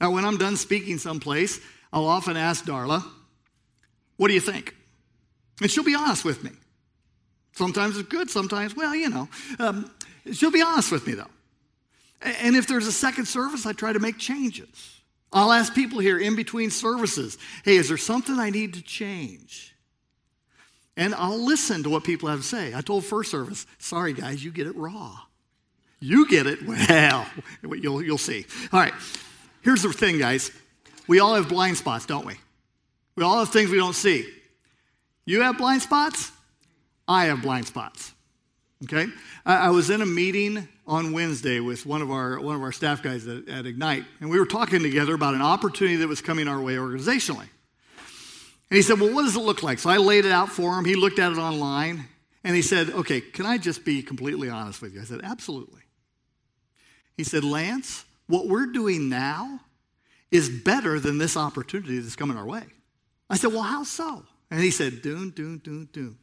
Now, 0.00 0.12
when 0.12 0.24
I'm 0.24 0.38
done 0.38 0.56
speaking 0.56 0.98
someplace, 0.98 1.60
I'll 1.92 2.06
often 2.06 2.36
ask 2.36 2.64
Darla, 2.64 3.04
What 4.16 4.28
do 4.28 4.34
you 4.34 4.40
think? 4.40 4.74
And 5.60 5.70
she'll 5.70 5.84
be 5.84 5.94
honest 5.94 6.24
with 6.24 6.44
me. 6.44 6.50
Sometimes 7.52 7.96
it's 7.96 8.08
good, 8.08 8.30
sometimes, 8.30 8.76
well, 8.76 8.94
you 8.94 9.10
know. 9.10 9.28
Um, 9.58 9.90
she'll 10.32 10.52
be 10.52 10.62
honest 10.62 10.92
with 10.92 11.06
me, 11.06 11.14
though. 11.14 11.26
And 12.20 12.56
if 12.56 12.66
there's 12.66 12.86
a 12.86 12.92
second 12.92 13.26
service, 13.26 13.66
I 13.66 13.72
try 13.72 13.92
to 13.92 13.98
make 13.98 14.18
changes. 14.18 14.68
I'll 15.32 15.52
ask 15.52 15.74
people 15.74 15.98
here 15.98 16.18
in 16.18 16.36
between 16.36 16.70
services, 16.70 17.38
Hey, 17.64 17.76
is 17.76 17.88
there 17.88 17.96
something 17.96 18.38
I 18.38 18.50
need 18.50 18.74
to 18.74 18.82
change? 18.82 19.74
And 20.96 21.14
I'll 21.14 21.38
listen 21.38 21.82
to 21.84 21.90
what 21.90 22.02
people 22.02 22.28
have 22.28 22.40
to 22.40 22.46
say. 22.46 22.74
I 22.74 22.80
told 22.80 23.04
first 23.04 23.30
service, 23.30 23.66
Sorry, 23.78 24.12
guys, 24.12 24.44
you 24.44 24.50
get 24.50 24.66
it 24.66 24.76
raw. 24.76 25.16
You 26.00 26.28
get 26.28 26.46
it, 26.46 26.60
well, 26.66 27.26
you'll, 27.62 28.02
you'll 28.02 28.18
see. 28.18 28.46
All 28.72 28.80
right, 28.80 28.94
here's 29.62 29.82
the 29.82 29.92
thing, 29.92 30.18
guys. 30.18 30.52
We 31.08 31.20
all 31.20 31.34
have 31.34 31.48
blind 31.48 31.78
spots, 31.78 32.06
don't 32.06 32.26
we? 32.26 32.34
We 33.16 33.24
all 33.24 33.38
have 33.40 33.48
things 33.48 33.70
we 33.70 33.78
don't 33.78 33.94
see. 33.94 34.32
You 35.24 35.40
have 35.42 35.58
blind 35.58 35.82
spots? 35.82 36.30
I 37.08 37.24
have 37.24 37.42
blind 37.42 37.66
spots. 37.66 38.12
Okay? 38.84 39.06
I, 39.44 39.70
was 39.70 39.90
in 39.90 40.02
a 40.02 40.06
meeting 40.06 40.68
on 40.86 41.12
Wednesday 41.12 41.58
with 41.58 41.84
one 41.84 42.02
of 42.02 42.10
our, 42.10 42.38
one 42.38 42.54
of 42.54 42.62
our 42.62 42.70
staff 42.70 43.02
guys 43.02 43.26
at, 43.26 43.48
at 43.48 43.66
Ignite, 43.66 44.04
and 44.20 44.30
we 44.30 44.38
were 44.38 44.46
talking 44.46 44.82
together 44.82 45.14
about 45.14 45.34
an 45.34 45.42
opportunity 45.42 45.96
that 45.96 46.08
was 46.08 46.20
coming 46.20 46.46
our 46.46 46.60
way 46.60 46.76
organizationally. 46.76 47.48
And 48.70 48.76
he 48.76 48.82
said, 48.82 49.00
Well, 49.00 49.12
what 49.12 49.22
does 49.22 49.34
it 49.34 49.40
look 49.40 49.62
like? 49.62 49.78
So 49.78 49.90
I 49.90 49.96
laid 49.96 50.26
it 50.26 50.32
out 50.32 50.50
for 50.50 50.78
him. 50.78 50.84
He 50.84 50.94
looked 50.94 51.18
at 51.18 51.32
it 51.32 51.38
online, 51.38 52.04
and 52.44 52.54
he 52.54 52.62
said, 52.62 52.90
Okay, 52.90 53.20
can 53.20 53.46
I 53.46 53.58
just 53.58 53.84
be 53.84 54.02
completely 54.02 54.50
honest 54.50 54.82
with 54.82 54.94
you? 54.94 55.00
I 55.00 55.04
said, 55.04 55.22
Absolutely. 55.24 55.80
He 57.16 57.24
said, 57.24 57.42
Lance, 57.42 58.04
what 58.28 58.46
we're 58.46 58.66
doing 58.66 59.08
now 59.08 59.60
is 60.30 60.48
better 60.48 61.00
than 61.00 61.18
this 61.18 61.36
opportunity 61.36 61.98
that's 61.98 62.16
coming 62.16 62.36
our 62.36 62.46
way. 62.46 62.64
I 63.30 63.36
said, 63.36 63.52
Well, 63.52 63.62
how 63.62 63.84
so? 63.84 64.24
And 64.50 64.60
he 64.60 64.70
said, 64.70 65.02
Doon, 65.02 65.30
doon, 65.30 65.58
doon, 65.58 65.88
doon. 65.92 66.18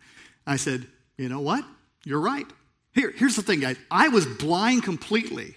I 0.46 0.58
said, 0.58 0.88
You 1.18 1.30
know 1.30 1.42
what? 1.42 1.64
You're 2.04 2.20
right. 2.20 2.46
Here, 2.94 3.12
here's 3.16 3.36
the 3.36 3.42
thing, 3.42 3.60
guys. 3.60 3.78
I 3.92 4.08
was 4.10 4.26
blind 4.26 4.84
completely 4.84 5.56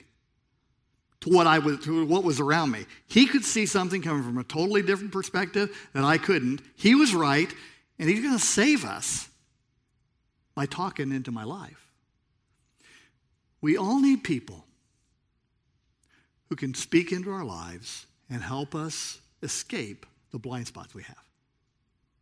to 1.21 1.31
what 1.31 1.47
I 1.47 1.59
was 1.59 1.81
to 1.81 2.05
what 2.05 2.25
was 2.25 2.41
around 2.41 2.71
me. 2.71 2.87
He 3.07 3.27
could 3.27 3.45
see 3.45 3.67
something 3.67 4.03
coming 4.03 4.23
from 4.23 4.39
a 4.39 4.45
totally 4.45 4.83
different 4.83 5.13
perspective 5.13 5.89
that 5.93 6.05
I 6.05 6.19
couldn't. 6.19 6.63
He 6.75 6.95
was 6.95 7.15
right, 7.15 7.53
and 7.99 8.09
he's 8.09 8.23
going 8.23 8.39
to 8.39 8.45
save 8.45 8.85
us 8.85 9.29
by 10.55 10.67
talking 10.67 11.13
into 11.13 11.31
my 11.31 11.45
life. 11.45 11.89
We 13.61 13.77
all 13.77 14.01
need 14.01 14.25
people 14.25 14.65
who 16.49 16.57
can 16.57 16.75
speak 16.75 17.13
into 17.13 17.31
our 17.31 17.45
lives 17.45 18.07
and 18.31 18.43
help 18.43 18.75
us 18.75 19.21
escape 19.43 20.07
the 20.31 20.39
blind 20.39 20.67
spots 20.67 20.95
we 20.95 21.03
have. 21.03 21.17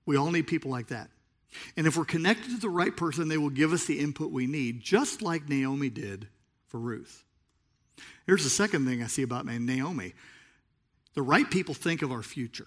We 0.04 0.16
all 0.16 0.30
need 0.30 0.46
people 0.46 0.70
like 0.70 0.88
that. 0.88 1.08
And 1.76 1.86
if 1.86 1.96
we're 1.96 2.04
connected 2.04 2.50
to 2.50 2.60
the 2.60 2.68
right 2.68 2.96
person, 2.96 3.28
they 3.28 3.38
will 3.38 3.50
give 3.50 3.72
us 3.72 3.86
the 3.86 3.98
input 3.98 4.30
we 4.30 4.46
need, 4.46 4.80
just 4.80 5.22
like 5.22 5.48
Naomi 5.48 5.88
did 5.88 6.28
for 6.68 6.78
Ruth. 6.78 7.24
Here's 8.26 8.44
the 8.44 8.50
second 8.50 8.86
thing 8.86 9.02
I 9.02 9.06
see 9.06 9.22
about 9.22 9.46
Naomi 9.46 10.14
the 11.14 11.22
right 11.22 11.50
people 11.50 11.74
think 11.74 12.02
of 12.02 12.12
our 12.12 12.22
future. 12.22 12.66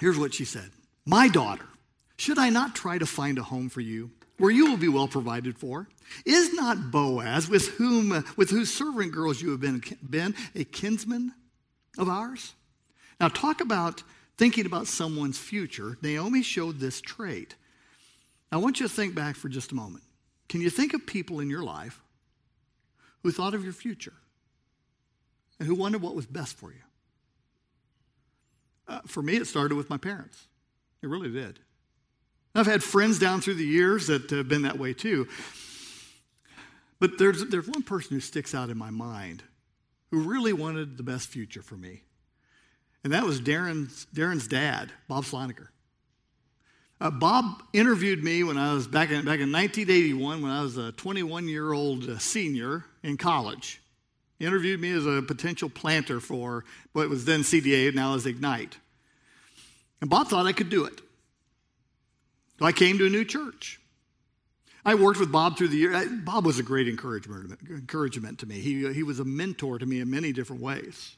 Here's 0.00 0.18
what 0.18 0.34
she 0.34 0.44
said 0.44 0.70
My 1.06 1.28
daughter, 1.28 1.66
should 2.16 2.38
I 2.38 2.50
not 2.50 2.74
try 2.74 2.98
to 2.98 3.06
find 3.06 3.38
a 3.38 3.42
home 3.42 3.68
for 3.68 3.80
you 3.80 4.10
where 4.38 4.50
you 4.50 4.70
will 4.70 4.76
be 4.76 4.88
well 4.88 5.08
provided 5.08 5.56
for? 5.56 5.88
Is 6.26 6.52
not 6.52 6.90
Boaz, 6.90 7.48
with 7.48 7.68
whom 7.68 8.24
with 8.36 8.50
whose 8.50 8.72
servant 8.72 9.12
girls 9.12 9.40
you 9.40 9.50
have 9.50 9.60
been, 9.60 9.82
been 10.08 10.34
a 10.54 10.64
kinsman 10.64 11.32
of 11.98 12.08
ours? 12.08 12.54
Now 13.18 13.28
talk 13.28 13.60
about 13.60 14.02
thinking 14.36 14.66
about 14.66 14.86
someone's 14.86 15.38
future. 15.38 15.98
Naomi 16.02 16.42
showed 16.42 16.80
this 16.80 17.00
trait. 17.00 17.56
I 18.50 18.56
want 18.56 18.80
you 18.80 18.88
to 18.88 18.92
think 18.92 19.14
back 19.14 19.36
for 19.36 19.48
just 19.48 19.72
a 19.72 19.74
moment. 19.74 20.02
Can 20.48 20.60
you 20.60 20.70
think 20.70 20.94
of 20.94 21.06
people 21.06 21.40
in 21.40 21.50
your 21.50 21.62
life 21.62 22.00
who 23.22 23.30
thought 23.30 23.54
of 23.54 23.62
your 23.62 23.72
future 23.72 24.14
and 25.58 25.68
who 25.68 25.74
wondered 25.74 26.02
what 26.02 26.14
was 26.14 26.26
best 26.26 26.56
for 26.56 26.72
you? 26.72 26.80
Uh, 28.88 29.00
for 29.06 29.22
me, 29.22 29.36
it 29.36 29.46
started 29.46 29.76
with 29.76 29.88
my 29.88 29.98
parents. 29.98 30.48
It 31.02 31.08
really 31.08 31.30
did. 31.30 31.60
I've 32.54 32.66
had 32.66 32.82
friends 32.82 33.18
down 33.18 33.40
through 33.40 33.54
the 33.54 33.64
years 33.64 34.08
that 34.08 34.28
have 34.30 34.48
been 34.48 34.62
that 34.62 34.78
way 34.78 34.92
too. 34.92 35.28
But 36.98 37.18
there's, 37.18 37.44
there's 37.46 37.68
one 37.68 37.82
person 37.82 38.16
who 38.16 38.20
sticks 38.20 38.54
out 38.54 38.70
in 38.70 38.76
my 38.76 38.90
mind 38.90 39.44
who 40.10 40.20
really 40.20 40.52
wanted 40.52 40.96
the 40.96 41.02
best 41.02 41.28
future 41.28 41.62
for 41.62 41.76
me. 41.76 42.02
And 43.02 43.12
that 43.12 43.24
was 43.24 43.40
Darren's, 43.40 44.06
Darren's 44.14 44.46
dad, 44.46 44.92
Bob 45.08 45.24
Sloniker. 45.24 45.68
Uh, 47.00 47.10
Bob 47.10 47.62
interviewed 47.72 48.22
me 48.22 48.44
when 48.44 48.58
I 48.58 48.74
was 48.74 48.86
back 48.86 49.10
in, 49.10 49.24
back 49.24 49.40
in 49.40 49.50
1981 49.50 50.42
when 50.42 50.50
I 50.50 50.62
was 50.62 50.76
a 50.76 50.92
21 50.92 51.48
year 51.48 51.72
old 51.72 52.08
uh, 52.08 52.18
senior 52.18 52.84
in 53.02 53.16
college. 53.16 53.80
He 54.38 54.44
interviewed 54.44 54.80
me 54.80 54.90
as 54.92 55.06
a 55.06 55.22
potential 55.22 55.70
planter 55.70 56.20
for 56.20 56.64
what 56.92 57.08
was 57.08 57.24
then 57.24 57.40
CDA, 57.40 57.94
now 57.94 58.14
is 58.14 58.26
Ignite. 58.26 58.76
And 60.00 60.10
Bob 60.10 60.28
thought 60.28 60.46
I 60.46 60.52
could 60.52 60.68
do 60.68 60.84
it. 60.84 61.00
So 62.58 62.66
I 62.66 62.72
came 62.72 62.98
to 62.98 63.06
a 63.06 63.10
new 63.10 63.24
church. 63.24 63.79
I 64.84 64.94
worked 64.94 65.20
with 65.20 65.30
Bob 65.30 65.58
through 65.58 65.68
the 65.68 65.76
year. 65.76 66.08
Bob 66.24 66.46
was 66.46 66.58
a 66.58 66.62
great 66.62 66.88
encouragement, 66.88 67.58
encouragement 67.68 68.38
to 68.40 68.46
me. 68.46 68.60
He, 68.60 68.92
he 68.92 69.02
was 69.02 69.20
a 69.20 69.24
mentor 69.24 69.78
to 69.78 69.86
me 69.86 70.00
in 70.00 70.10
many 70.10 70.32
different 70.32 70.62
ways. 70.62 71.16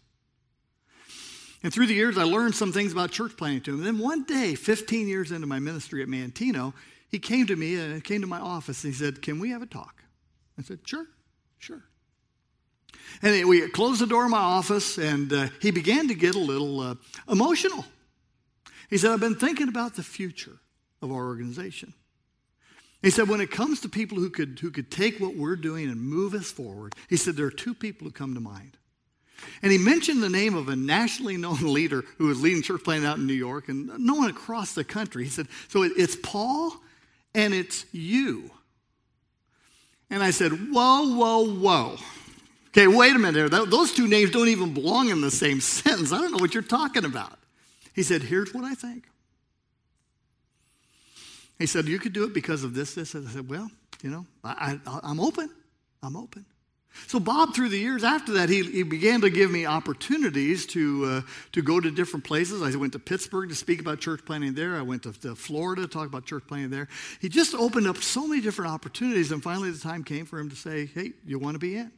And 1.62 1.72
through 1.72 1.86
the 1.86 1.94
years, 1.94 2.18
I 2.18 2.24
learned 2.24 2.56
some 2.56 2.72
things 2.72 2.92
about 2.92 3.12
church 3.12 3.36
planting 3.36 3.60
to 3.62 3.70
him. 3.74 3.76
And 3.78 3.86
then 3.86 3.98
one 3.98 4.24
day, 4.24 4.56
15 4.56 5.06
years 5.06 5.30
into 5.30 5.46
my 5.46 5.60
ministry 5.60 6.02
at 6.02 6.08
Manteno, 6.08 6.74
he 7.08 7.20
came 7.20 7.46
to 7.46 7.54
me 7.54 7.76
and 7.76 8.02
came 8.02 8.20
to 8.22 8.26
my 8.26 8.40
office 8.40 8.82
and 8.82 8.92
he 8.92 8.98
said, 8.98 9.22
Can 9.22 9.38
we 9.38 9.50
have 9.50 9.62
a 9.62 9.66
talk? 9.66 10.02
I 10.58 10.62
said, 10.62 10.80
Sure, 10.84 11.06
sure. 11.58 11.84
And 13.22 13.48
we 13.48 13.68
closed 13.68 14.00
the 14.00 14.06
door 14.06 14.24
of 14.24 14.30
my 14.30 14.38
office 14.38 14.98
and 14.98 15.32
uh, 15.32 15.48
he 15.60 15.70
began 15.70 16.08
to 16.08 16.14
get 16.14 16.34
a 16.34 16.40
little 16.40 16.80
uh, 16.80 16.94
emotional. 17.30 17.84
He 18.90 18.98
said, 18.98 19.12
I've 19.12 19.20
been 19.20 19.36
thinking 19.36 19.68
about 19.68 19.94
the 19.94 20.02
future 20.02 20.58
of 21.00 21.12
our 21.12 21.26
organization. 21.26 21.94
He 23.02 23.10
said, 23.10 23.28
when 23.28 23.40
it 23.40 23.50
comes 23.50 23.80
to 23.80 23.88
people 23.88 24.18
who 24.18 24.30
could, 24.30 24.60
who 24.60 24.70
could 24.70 24.90
take 24.90 25.18
what 25.18 25.34
we're 25.34 25.56
doing 25.56 25.90
and 25.90 26.00
move 26.00 26.34
us 26.34 26.52
forward, 26.52 26.94
he 27.08 27.16
said, 27.16 27.34
there 27.34 27.46
are 27.46 27.50
two 27.50 27.74
people 27.74 28.06
who 28.06 28.12
come 28.12 28.34
to 28.34 28.40
mind. 28.40 28.76
And 29.60 29.72
he 29.72 29.78
mentioned 29.78 30.22
the 30.22 30.28
name 30.28 30.54
of 30.54 30.68
a 30.68 30.76
nationally 30.76 31.36
known 31.36 31.58
leader 31.62 32.04
who 32.18 32.28
was 32.28 32.40
leading 32.40 32.62
church 32.62 32.82
planting 32.84 33.06
out 33.06 33.18
in 33.18 33.26
New 33.26 33.32
York 33.32 33.68
and 33.68 33.90
no 33.98 34.14
one 34.14 34.30
across 34.30 34.74
the 34.74 34.84
country. 34.84 35.24
He 35.24 35.30
said, 35.30 35.48
So 35.68 35.82
it's 35.82 36.16
Paul 36.22 36.76
and 37.34 37.52
it's 37.52 37.84
you. 37.92 38.50
And 40.10 40.22
I 40.22 40.30
said, 40.30 40.52
Whoa, 40.52 41.16
whoa, 41.16 41.54
whoa. 41.54 41.96
Okay, 42.68 42.86
wait 42.86 43.14
a 43.14 43.18
minute. 43.18 43.50
Those 43.50 43.92
two 43.92 44.06
names 44.06 44.30
don't 44.30 44.48
even 44.48 44.72
belong 44.72 45.10
in 45.10 45.20
the 45.20 45.30
same 45.30 45.60
sentence. 45.60 46.12
I 46.12 46.18
don't 46.18 46.32
know 46.32 46.38
what 46.38 46.54
you're 46.54 46.62
talking 46.62 47.04
about. 47.04 47.38
He 47.94 48.02
said, 48.02 48.22
Here's 48.22 48.54
what 48.54 48.64
I 48.64 48.74
think. 48.74 49.04
He 51.62 51.66
said, 51.66 51.86
You 51.86 52.00
could 52.00 52.12
do 52.12 52.24
it 52.24 52.34
because 52.34 52.64
of 52.64 52.74
this, 52.74 52.96
this. 52.96 53.14
I 53.14 53.22
said, 53.22 53.48
Well, 53.48 53.70
you 54.02 54.10
know, 54.10 54.26
I, 54.42 54.80
I'm 54.84 55.20
open. 55.20 55.48
I'm 56.02 56.16
open. 56.16 56.44
So, 57.06 57.20
Bob, 57.20 57.54
through 57.54 57.68
the 57.68 57.78
years 57.78 58.02
after 58.02 58.32
that, 58.32 58.48
he, 58.48 58.64
he 58.64 58.82
began 58.82 59.20
to 59.20 59.30
give 59.30 59.48
me 59.48 59.64
opportunities 59.64 60.66
to, 60.66 61.04
uh, 61.04 61.20
to 61.52 61.62
go 61.62 61.78
to 61.78 61.90
different 61.90 62.24
places. 62.24 62.62
I 62.62 62.76
went 62.76 62.94
to 62.94 62.98
Pittsburgh 62.98 63.48
to 63.48 63.54
speak 63.54 63.80
about 63.80 64.00
church 64.00 64.22
planting 64.26 64.54
there. 64.54 64.74
I 64.76 64.82
went 64.82 65.04
to, 65.04 65.12
to, 65.20 65.36
Florida 65.36 65.82
to 65.82 65.88
talk 65.88 66.08
about 66.08 66.26
church 66.26 66.42
planting 66.48 66.70
there. 66.70 66.88
He 67.20 67.28
just 67.28 67.54
opened 67.54 67.86
up 67.86 67.98
so 67.98 68.26
many 68.26 68.42
different 68.42 68.72
opportunities, 68.72 69.30
and 69.30 69.40
finally 69.40 69.70
the 69.70 69.78
time 69.78 70.02
came 70.02 70.26
for 70.26 70.40
him 70.40 70.50
to 70.50 70.56
say, 70.56 70.86
Hey, 70.86 71.12
you 71.24 71.38
want 71.38 71.54
to 71.54 71.60
be 71.60 71.76
in? 71.76 71.92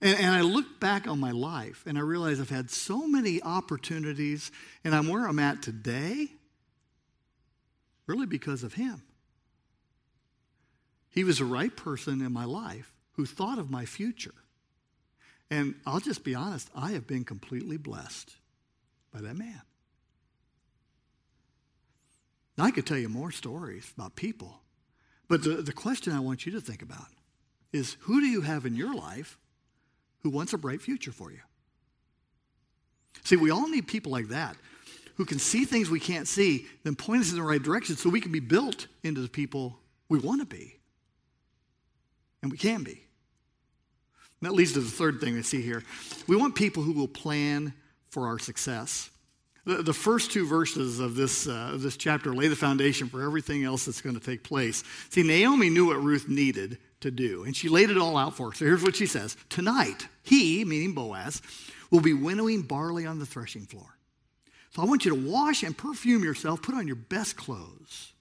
And, 0.00 0.18
and 0.18 0.34
I 0.34 0.40
look 0.40 0.80
back 0.80 1.06
on 1.06 1.20
my 1.20 1.32
life 1.32 1.84
and 1.86 1.98
I 1.98 2.00
realize 2.00 2.40
I've 2.40 2.48
had 2.48 2.70
so 2.70 3.06
many 3.06 3.42
opportunities, 3.42 4.50
and 4.84 4.94
I'm 4.94 5.06
where 5.06 5.26
I'm 5.26 5.38
at 5.38 5.60
today 5.60 6.30
really 8.10 8.26
because 8.26 8.62
of 8.62 8.74
him. 8.74 9.02
He 11.10 11.24
was 11.24 11.38
the 11.38 11.44
right 11.44 11.74
person 11.74 12.20
in 12.20 12.32
my 12.32 12.44
life 12.44 12.92
who 13.12 13.24
thought 13.24 13.58
of 13.58 13.70
my 13.70 13.84
future. 13.84 14.34
And 15.50 15.74
I'll 15.86 16.00
just 16.00 16.24
be 16.24 16.34
honest, 16.34 16.70
I 16.74 16.92
have 16.92 17.06
been 17.06 17.24
completely 17.24 17.76
blessed 17.76 18.36
by 19.12 19.20
that 19.20 19.36
man. 19.36 19.62
Now, 22.56 22.64
I 22.64 22.70
could 22.70 22.86
tell 22.86 22.98
you 22.98 23.08
more 23.08 23.32
stories 23.32 23.90
about 23.96 24.16
people, 24.16 24.60
but 25.28 25.42
the, 25.42 25.62
the 25.62 25.72
question 25.72 26.12
I 26.12 26.20
want 26.20 26.46
you 26.46 26.52
to 26.52 26.60
think 26.60 26.82
about 26.82 27.06
is 27.72 27.96
who 28.00 28.20
do 28.20 28.26
you 28.26 28.42
have 28.42 28.66
in 28.66 28.76
your 28.76 28.94
life 28.94 29.38
who 30.22 30.30
wants 30.30 30.52
a 30.52 30.58
bright 30.58 30.82
future 30.82 31.12
for 31.12 31.30
you? 31.30 31.40
See, 33.24 33.36
we 33.36 33.50
all 33.50 33.68
need 33.68 33.86
people 33.86 34.12
like 34.12 34.28
that 34.28 34.56
who 35.20 35.26
can 35.26 35.38
see 35.38 35.66
things 35.66 35.90
we 35.90 36.00
can't 36.00 36.26
see, 36.26 36.66
then 36.82 36.96
point 36.96 37.20
us 37.20 37.28
in 37.28 37.36
the 37.36 37.42
right 37.42 37.62
direction 37.62 37.94
so 37.94 38.08
we 38.08 38.22
can 38.22 38.32
be 38.32 38.40
built 38.40 38.86
into 39.02 39.20
the 39.20 39.28
people 39.28 39.78
we 40.08 40.18
want 40.18 40.40
to 40.40 40.46
be. 40.46 40.78
And 42.42 42.50
we 42.50 42.56
can 42.56 42.82
be. 42.82 42.92
And 44.40 44.48
that 44.48 44.54
leads 44.54 44.72
to 44.72 44.80
the 44.80 44.90
third 44.90 45.20
thing 45.20 45.36
I 45.36 45.42
see 45.42 45.60
here. 45.60 45.84
We 46.26 46.36
want 46.36 46.54
people 46.54 46.82
who 46.82 46.92
will 46.92 47.06
plan 47.06 47.74
for 48.08 48.28
our 48.28 48.38
success. 48.38 49.10
The, 49.66 49.82
the 49.82 49.92
first 49.92 50.32
two 50.32 50.46
verses 50.46 51.00
of 51.00 51.16
this, 51.16 51.46
uh, 51.46 51.72
of 51.74 51.82
this 51.82 51.98
chapter 51.98 52.34
lay 52.34 52.48
the 52.48 52.56
foundation 52.56 53.10
for 53.10 53.22
everything 53.22 53.62
else 53.62 53.84
that's 53.84 54.00
going 54.00 54.18
to 54.18 54.24
take 54.24 54.42
place. 54.42 54.82
See, 55.10 55.22
Naomi 55.22 55.68
knew 55.68 55.88
what 55.88 56.02
Ruth 56.02 56.30
needed 56.30 56.78
to 57.00 57.10
do, 57.10 57.44
and 57.44 57.54
she 57.54 57.68
laid 57.68 57.90
it 57.90 57.98
all 57.98 58.16
out 58.16 58.38
for 58.38 58.48
her. 58.48 58.56
So 58.56 58.64
here's 58.64 58.82
what 58.82 58.96
she 58.96 59.04
says 59.04 59.36
Tonight, 59.50 60.08
he, 60.22 60.64
meaning 60.64 60.94
Boaz, 60.94 61.42
will 61.90 62.00
be 62.00 62.14
winnowing 62.14 62.62
barley 62.62 63.04
on 63.04 63.18
the 63.18 63.26
threshing 63.26 63.66
floor. 63.66 63.98
So 64.70 64.82
I 64.82 64.84
want 64.84 65.04
you 65.04 65.14
to 65.14 65.28
wash 65.30 65.62
and 65.62 65.76
perfume 65.76 66.22
yourself, 66.22 66.62
put 66.62 66.74
on 66.74 66.86
your 66.86 66.96
best 66.96 67.36
clothes. 67.36 68.12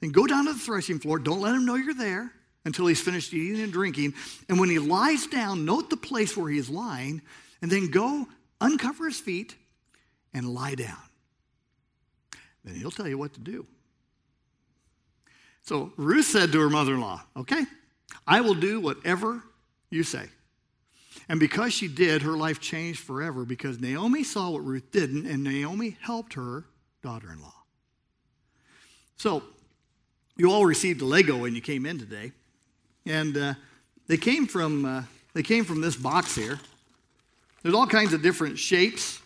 Then 0.00 0.10
go 0.10 0.26
down 0.26 0.46
to 0.46 0.52
the 0.52 0.58
threshing 0.58 1.00
floor. 1.00 1.18
Don't 1.18 1.40
let 1.40 1.54
him 1.54 1.66
know 1.66 1.74
you're 1.74 1.94
there 1.94 2.32
until 2.64 2.86
he's 2.86 3.00
finished 3.00 3.34
eating 3.34 3.62
and 3.62 3.72
drinking. 3.72 4.14
And 4.48 4.60
when 4.60 4.70
he 4.70 4.78
lies 4.78 5.26
down, 5.26 5.64
note 5.64 5.90
the 5.90 5.96
place 5.96 6.36
where 6.36 6.48
he 6.50 6.58
is 6.58 6.70
lying, 6.70 7.22
and 7.62 7.70
then 7.70 7.90
go 7.90 8.26
uncover 8.60 9.06
his 9.06 9.18
feet 9.18 9.56
and 10.32 10.48
lie 10.48 10.76
down. 10.76 10.96
Then 12.64 12.76
he'll 12.76 12.90
tell 12.90 13.08
you 13.08 13.18
what 13.18 13.34
to 13.34 13.40
do. 13.40 13.66
So 15.62 15.92
Ruth 15.96 16.26
said 16.26 16.52
to 16.52 16.60
her 16.60 16.70
mother 16.70 16.94
in 16.94 17.00
law, 17.00 17.22
Okay, 17.36 17.64
I 18.26 18.40
will 18.40 18.54
do 18.54 18.80
whatever 18.80 19.42
you 19.90 20.02
say. 20.02 20.26
And 21.28 21.38
because 21.38 21.72
she 21.72 21.88
did, 21.88 22.22
her 22.22 22.36
life 22.36 22.60
changed 22.60 23.00
forever 23.00 23.44
because 23.44 23.80
Naomi 23.80 24.24
saw 24.24 24.50
what 24.50 24.64
Ruth 24.64 24.90
didn't, 24.90 25.26
and 25.26 25.44
Naomi 25.44 25.96
helped 26.00 26.34
her 26.34 26.64
daughter 27.02 27.30
in 27.30 27.40
law. 27.42 27.54
So, 29.16 29.42
you 30.36 30.50
all 30.50 30.64
received 30.64 31.02
a 31.02 31.04
Lego 31.04 31.36
when 31.36 31.54
you 31.54 31.60
came 31.60 31.84
in 31.84 31.98
today. 31.98 32.32
And 33.04 33.36
uh, 33.36 33.54
they, 34.06 34.16
came 34.16 34.46
from, 34.46 34.84
uh, 34.84 35.02
they 35.34 35.42
came 35.42 35.64
from 35.64 35.80
this 35.80 35.96
box 35.96 36.34
here. 36.34 36.58
There's 37.62 37.74
all 37.74 37.86
kinds 37.86 38.12
of 38.12 38.22
different 38.22 38.58
shapes 38.58 39.20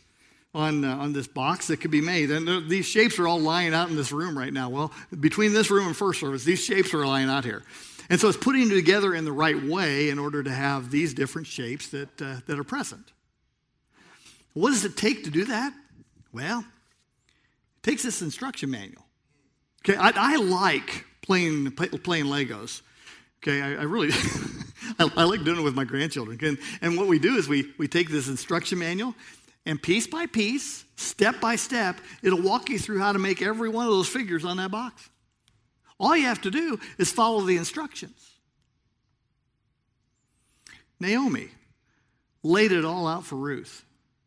on, 0.55 0.85
uh, 0.85 0.97
on 0.97 1.13
this 1.13 1.27
box 1.27 1.69
that 1.69 1.79
could 1.79 1.91
be 1.91 2.01
made. 2.01 2.31
And 2.31 2.69
these 2.69 2.87
shapes 2.87 3.19
are 3.19 3.29
all 3.29 3.41
lying 3.41 3.75
out 3.75 3.91
in 3.91 3.97
this 3.97 4.11
room 4.11 4.37
right 4.37 4.53
now. 4.53 4.71
Well, 4.71 4.93
between 5.21 5.53
this 5.53 5.71
room 5.71 5.87
and 5.87 5.97
first 5.97 6.21
service, 6.21 6.45
these 6.45 6.65
shapes 6.65 6.95
are 6.95 7.07
lying 7.07 7.29
out 7.29 7.45
here. 7.45 7.63
And 8.13 8.21
so 8.21 8.29
it's 8.29 8.37
putting 8.37 8.69
together 8.69 9.15
in 9.15 9.25
the 9.25 9.33
right 9.33 9.61
way 9.65 10.11
in 10.11 10.19
order 10.19 10.43
to 10.43 10.51
have 10.51 10.91
these 10.91 11.15
different 11.15 11.47
shapes 11.47 11.89
that, 11.89 12.21
uh, 12.21 12.41
that 12.47 12.59
are 12.59 12.65
present. 12.65 13.11
What 14.53 14.69
does 14.69 14.85
it 14.85 14.99
take 14.99 15.25
to 15.25 15.31
do 15.31 15.47
that? 15.47 15.73
Well, 16.31 16.59
it 16.59 17.83
takes 17.83 18.03
this 18.03 18.21
instruction 18.21 18.71
manual. 18.71 19.07
Okay, 19.81 19.97
I, 19.99 20.13
I 20.15 20.37
like 20.37 21.07
playing, 21.23 21.71
playing 21.71 22.27
Legos. 22.27 22.83
Okay, 23.43 23.63
I, 23.63 23.81
I 23.81 23.85
really, 23.85 24.11
I, 24.99 25.11
I, 25.17 25.25
like 25.25 25.43
doing 25.43 25.61
it 25.61 25.63
with 25.63 25.75
my 25.75 25.85
grandchildren. 25.85 26.39
And, 26.43 26.59
and 26.83 26.99
what 26.99 27.07
we 27.07 27.19
do 27.19 27.37
is 27.37 27.49
we, 27.49 27.73
we 27.79 27.89
take 27.89 28.11
this 28.11 28.29
instruction 28.29 28.79
manual 28.79 29.15
and 29.65 29.83
piece 29.83 30.07
by 30.07 30.27
piece, 30.27 30.85
step 30.97 31.41
by 31.41 31.57
step, 31.57 31.97
it'll 32.23 32.43
walk 32.43 32.69
you 32.69 32.79
through 32.79 32.99
how 32.99 33.13
to 33.13 33.19
make 33.19 33.41
every 33.41 33.71
one 33.71 33.87
of 33.87 33.93
those 33.93 34.09
figures 34.09 34.45
on 34.45 34.59
that 34.59 34.71
box. 34.71 35.09
All 36.03 36.17
you 36.17 36.25
have 36.25 36.41
to 36.43 36.51
do 36.51 36.81
is 36.99 37.13
follow 37.13 37.43
the 37.43 37.57
instructions. 37.57 38.33
Naomi 40.99 41.49
laid 42.43 42.73
it 42.73 42.85
all 42.85 43.07
out 43.07 43.25
for 43.25 43.37
Ruth. 43.37 43.85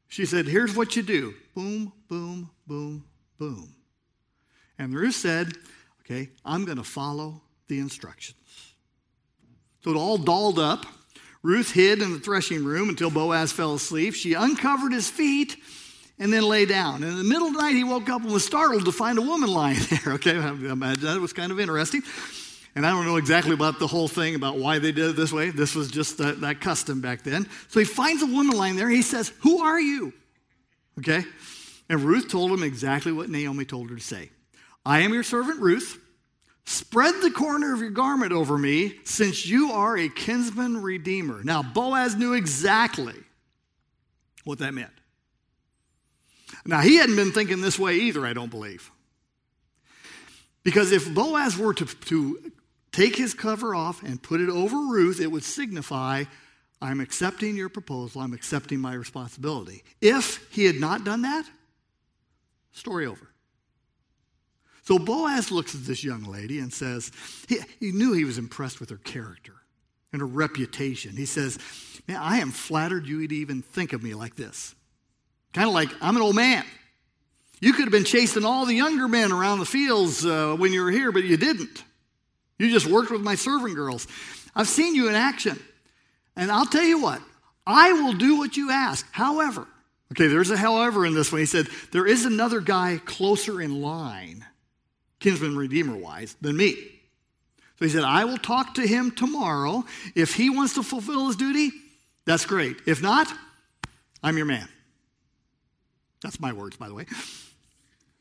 She 0.08 0.25
said, 0.25 0.46
Here's 0.46 0.74
what 0.74 0.96
you 0.96 1.03
do 1.03 1.36
boom, 1.53 1.91
boom, 2.08 2.50
boom, 2.65 3.03
boom. 3.38 3.75
And 4.79 4.96
Ruth 4.96 5.15
said, 5.15 5.51
Okay, 6.01 6.29
I'm 6.46 6.63
going 6.63 6.77
to 6.77 6.84
follow 6.84 7.41
the 7.67 7.79
instructions. 7.79 8.74
So 9.84 9.91
it 9.91 9.98
all 9.98 10.17
dolled 10.17 10.60
up. 10.60 10.86
Ruth 11.44 11.72
hid 11.72 12.01
in 12.01 12.13
the 12.13 12.20
threshing 12.20 12.63
room 12.63 12.88
until 12.88 13.12
Boaz 13.12 13.51
fell 13.51 13.74
asleep. 13.74 14.13
She 14.15 14.34
uncovered 14.34 14.94
his 14.94 15.10
feet 15.10 15.58
and 16.19 16.31
then 16.31 16.43
lay 16.43 16.65
down. 16.65 17.03
And 17.03 17.12
in 17.12 17.17
the 17.17 17.24
middle 17.24 17.48
of 17.48 17.53
the 17.53 17.60
night, 17.60 17.75
he 17.75 17.84
woke 17.84 18.10
up 18.10 18.22
and 18.22 18.31
was 18.31 18.45
startled 18.45 18.86
to 18.86 18.91
find 18.91 19.17
a 19.17 19.22
woman 19.22 19.50
lying 19.50 19.79
there. 19.89 20.13
Okay, 20.15 20.38
I 20.38 20.50
imagine 20.50 21.03
that 21.03 21.19
was 21.19 21.34
kind 21.34 21.51
of 21.51 21.60
interesting. 21.60 22.01
And 22.75 22.86
I 22.86 22.89
don't 22.89 23.05
know 23.05 23.15
exactly 23.15 23.53
about 23.53 23.79
the 23.79 23.88
whole 23.88 24.10
thing 24.10 24.36
about 24.36 24.57
why 24.57 24.79
they 24.79 24.91
did 24.91 25.12
it 25.12 25.15
this 25.15 25.31
way. 25.31 25.50
This 25.50 25.75
was 25.75 25.89
just 25.89 26.17
that, 26.17 26.41
that 26.41 26.60
custom 26.60 27.00
back 27.00 27.24
then. 27.24 27.48
So 27.69 27.79
he 27.79 27.86
finds 27.86 28.22
a 28.22 28.25
woman 28.25 28.57
lying 28.57 28.75
there. 28.75 28.89
He 28.89 29.01
says, 29.01 29.31
Who 29.41 29.60
are 29.60 29.79
you? 29.79 30.13
Okay? 31.00 31.24
And 31.89 32.01
Ruth 32.01 32.29
told 32.29 32.51
him 32.51 32.63
exactly 32.63 33.12
what 33.12 33.29
Naomi 33.29 33.63
told 33.63 33.89
her 33.89 33.95
to 33.95 34.01
say 34.01 34.29
I 34.86 35.00
am 35.00 35.13
your 35.13 35.24
servant 35.24 35.62
Ruth. 35.62 36.01
Spread 36.67 37.13
the 37.22 37.29
corner 37.29 37.75
of 37.75 37.79
your 37.79 37.91
garment 37.91 38.31
over 38.31 38.57
me, 38.57 38.95
since 39.03 39.45
you 39.45 39.72
are 39.72 39.95
a 39.95 40.10
kinsman 40.10 40.81
redeemer. 40.81 41.43
Now, 41.43 41.62
Boaz 41.62 42.15
knew 42.15 42.34
exactly 42.34 43.13
what 44.45 44.57
that 44.60 44.74
meant. 44.74 44.89
Now, 46.65 46.81
he 46.81 46.95
hadn't 46.95 47.15
been 47.15 47.31
thinking 47.31 47.62
this 47.62 47.77
way 47.77 47.95
either, 47.95 48.25
I 48.25 48.34
don't 48.34 48.50
believe. 48.50 48.91
Because 50.63 50.91
if 50.91 51.13
Boaz 51.13 51.57
were 51.57 51.74
to, 51.75 51.86
to 51.86 52.51
take 52.91 53.15
his 53.15 53.34
cover 53.34 53.75
off 53.75 54.01
and 54.01 54.22
put 54.22 54.41
it 54.41 54.50
over 54.50 54.75
Ruth, 54.75 55.22
it 55.22 55.31
would 55.31 55.43
signify, 55.43 56.24
I'm 56.81 57.00
accepting 57.00 57.55
your 57.55 57.69
proposal, 57.69 58.22
I'm 58.22 58.34
accepting 58.34 58.79
my 58.79 58.95
responsibility. 58.95 59.84
If 60.01 60.51
he 60.51 60.65
had 60.65 60.77
not 60.77 61.03
done 61.03 61.22
that, 61.22 61.45
story 62.72 63.05
over. 63.05 63.29
So 64.84 65.00
Boaz 65.00 65.51
looks 65.51 65.75
at 65.75 65.86
this 65.86 66.03
young 66.03 66.24
lady 66.24 66.60
and 66.60 66.74
says, 66.74 67.12
he, 67.48 67.60
he 67.79 67.91
knew 67.91 68.13
he 68.13 68.24
was 68.24 68.38
impressed 68.38 68.79
with 68.79 68.89
her 68.89 68.98
character 68.98 69.53
and 70.12 70.19
her 70.22 70.27
reputation. 70.27 71.15
He 71.15 71.25
says, 71.25 71.60
Man, 72.07 72.17
I 72.17 72.38
am 72.38 72.51
flattered 72.51 73.07
you 73.07 73.17
would 73.17 73.31
even 73.31 73.62
think 73.62 73.93
of 73.93 74.03
me 74.03 74.13
like 74.13 74.36
this. 74.36 74.75
Kind 75.55 75.69
of 75.69 75.74
like, 75.74 75.89
I'm 76.01 76.17
an 76.17 76.21
old 76.21 76.35
man. 76.35 76.65
You 77.62 77.71
could 77.71 77.85
have 77.85 77.91
been 77.91 78.03
chasing 78.03 78.43
all 78.43 78.65
the 78.65 78.74
younger 78.74 79.07
men 79.07 79.31
around 79.31 79.59
the 79.59 79.65
fields 79.65 80.25
uh, 80.25 80.53
when 80.59 80.74
you 80.74 80.83
were 80.83 80.91
here, 80.91 81.13
but 81.13 81.24
you 81.24 81.38
didn't. 81.38 81.81
You 82.59 82.69
just 82.69 82.88
worked 82.88 83.09
with 83.09 83.21
my 83.21 83.35
servant 83.35 83.74
girls. 83.74 84.05
I've 84.53 84.67
seen 84.67 84.95
you 84.95 85.07
in 85.07 85.15
action. 85.15 85.57
And 86.35 86.51
I'll 86.51 86.65
tell 86.65 86.83
you 86.83 87.01
what, 87.01 87.21
I 87.65 87.93
will 87.93 88.12
do 88.12 88.38
what 88.38 88.57
you 88.57 88.69
ask. 88.69 89.07
However, 89.13 89.65
okay, 90.12 90.27
there's 90.27 90.51
a 90.51 90.57
however 90.57 91.05
in 91.05 91.13
this 91.13 91.31
one. 91.31 91.39
He 91.39 91.45
said, 91.45 91.67
there 91.93 92.05
is 92.05 92.25
another 92.25 92.59
guy 92.59 93.00
closer 93.05 93.62
in 93.62 93.81
line, 93.81 94.45
kinsman 95.21 95.55
redeemer 95.55 95.95
wise, 95.95 96.35
than 96.41 96.57
me. 96.57 96.74
So 97.79 97.85
he 97.85 97.89
said, 97.89 98.03
I 98.03 98.25
will 98.25 98.38
talk 98.38 98.74
to 98.74 98.85
him 98.85 99.09
tomorrow. 99.09 99.85
If 100.15 100.33
he 100.33 100.50
wants 100.50 100.74
to 100.74 100.83
fulfill 100.83 101.27
his 101.27 101.38
duty, 101.38 101.71
that's 102.25 102.45
great. 102.45 102.75
If 102.85 103.01
not, 103.01 103.31
I'm 104.21 104.35
your 104.35 104.47
man. 104.47 104.67
That's 106.25 106.39
my 106.39 106.53
words, 106.53 106.75
by 106.75 106.88
the 106.88 106.95
way. 106.95 107.05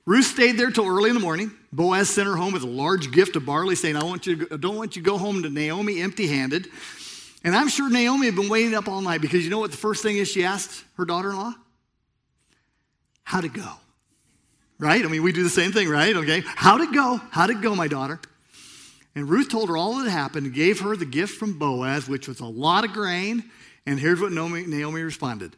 Ruth 0.05 0.27
stayed 0.27 0.59
there 0.59 0.71
till 0.71 0.87
early 0.87 1.09
in 1.09 1.15
the 1.15 1.23
morning. 1.23 1.53
Boaz 1.73 2.11
sent 2.11 2.29
her 2.29 2.37
home 2.37 2.53
with 2.53 2.63
a 2.63 2.69
large 2.69 3.11
gift 3.11 3.35
of 3.35 3.47
barley, 3.47 3.75
saying, 3.75 3.97
I 3.97 4.05
want 4.05 4.27
you 4.27 4.45
to, 4.45 4.59
don't 4.59 4.77
want 4.77 4.95
you 4.95 5.03
to 5.03 5.07
go 5.07 5.17
home 5.17 5.43
to 5.43 5.49
Naomi 5.49 6.03
empty 6.03 6.27
handed. 6.27 6.69
And 7.45 7.57
I'm 7.57 7.69
sure 7.69 7.89
Naomi 7.89 8.27
had 8.27 8.37
been 8.37 8.51
waiting 8.51 8.75
up 8.75 8.89
all 8.89 9.01
night 9.01 9.23
because 9.23 9.43
you 9.43 9.49
know 9.49 9.59
what 9.59 9.71
the 9.71 9.79
first 9.79 10.03
thing 10.03 10.19
is 10.19 10.31
she 10.31 10.45
asked 10.45 10.85
her 10.99 11.07
daughter 11.07 11.31
in 11.31 11.37
law? 11.37 11.55
How'd 13.23 13.47
it 13.47 13.55
go? 13.55 13.73
Right? 14.79 15.03
I 15.03 15.09
mean, 15.09 15.23
we 15.23 15.33
do 15.33 15.43
the 15.43 15.49
same 15.49 15.73
thing, 15.73 15.89
right? 15.89 16.15
Okay. 16.15 16.43
How'd 16.45 16.83
it 16.83 16.93
go? 16.93 17.19
How'd 17.31 17.49
it 17.49 17.63
go, 17.63 17.75
my 17.75 17.89
daughter? 17.89 18.21
And 19.15 19.31
Ruth 19.31 19.49
told 19.49 19.71
her 19.71 19.79
all 19.79 19.95
that 20.05 20.11
happened 20.11 20.45
and 20.45 20.55
gave 20.55 20.81
her 20.81 20.95
the 20.95 21.07
gift 21.07 21.39
from 21.39 21.59
Boaz, 21.59 22.07
which 22.07 22.29
was 22.29 22.41
a 22.41 22.47
lot 22.47 22.85
of 22.85 22.93
grain. 22.93 23.45
And 23.87 23.99
here's 23.99 24.21
what 24.21 24.33
Naomi, 24.33 24.67
Naomi 24.67 25.01
responded 25.01 25.57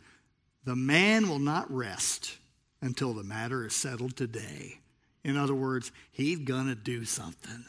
The 0.67 0.77
man 0.77 1.29
will 1.29 1.39
not 1.39 1.73
rest 1.73 2.37
until 2.83 3.15
the 3.15 3.23
matter 3.23 3.65
is 3.65 3.73
settled 3.73 4.17
today. 4.17 4.81
In 5.25 5.37
other 5.37 5.55
words, 5.55 5.93
he's 6.11 6.41
going 6.41 6.67
to 6.67 6.75
do 6.75 7.05
something. 7.05 7.65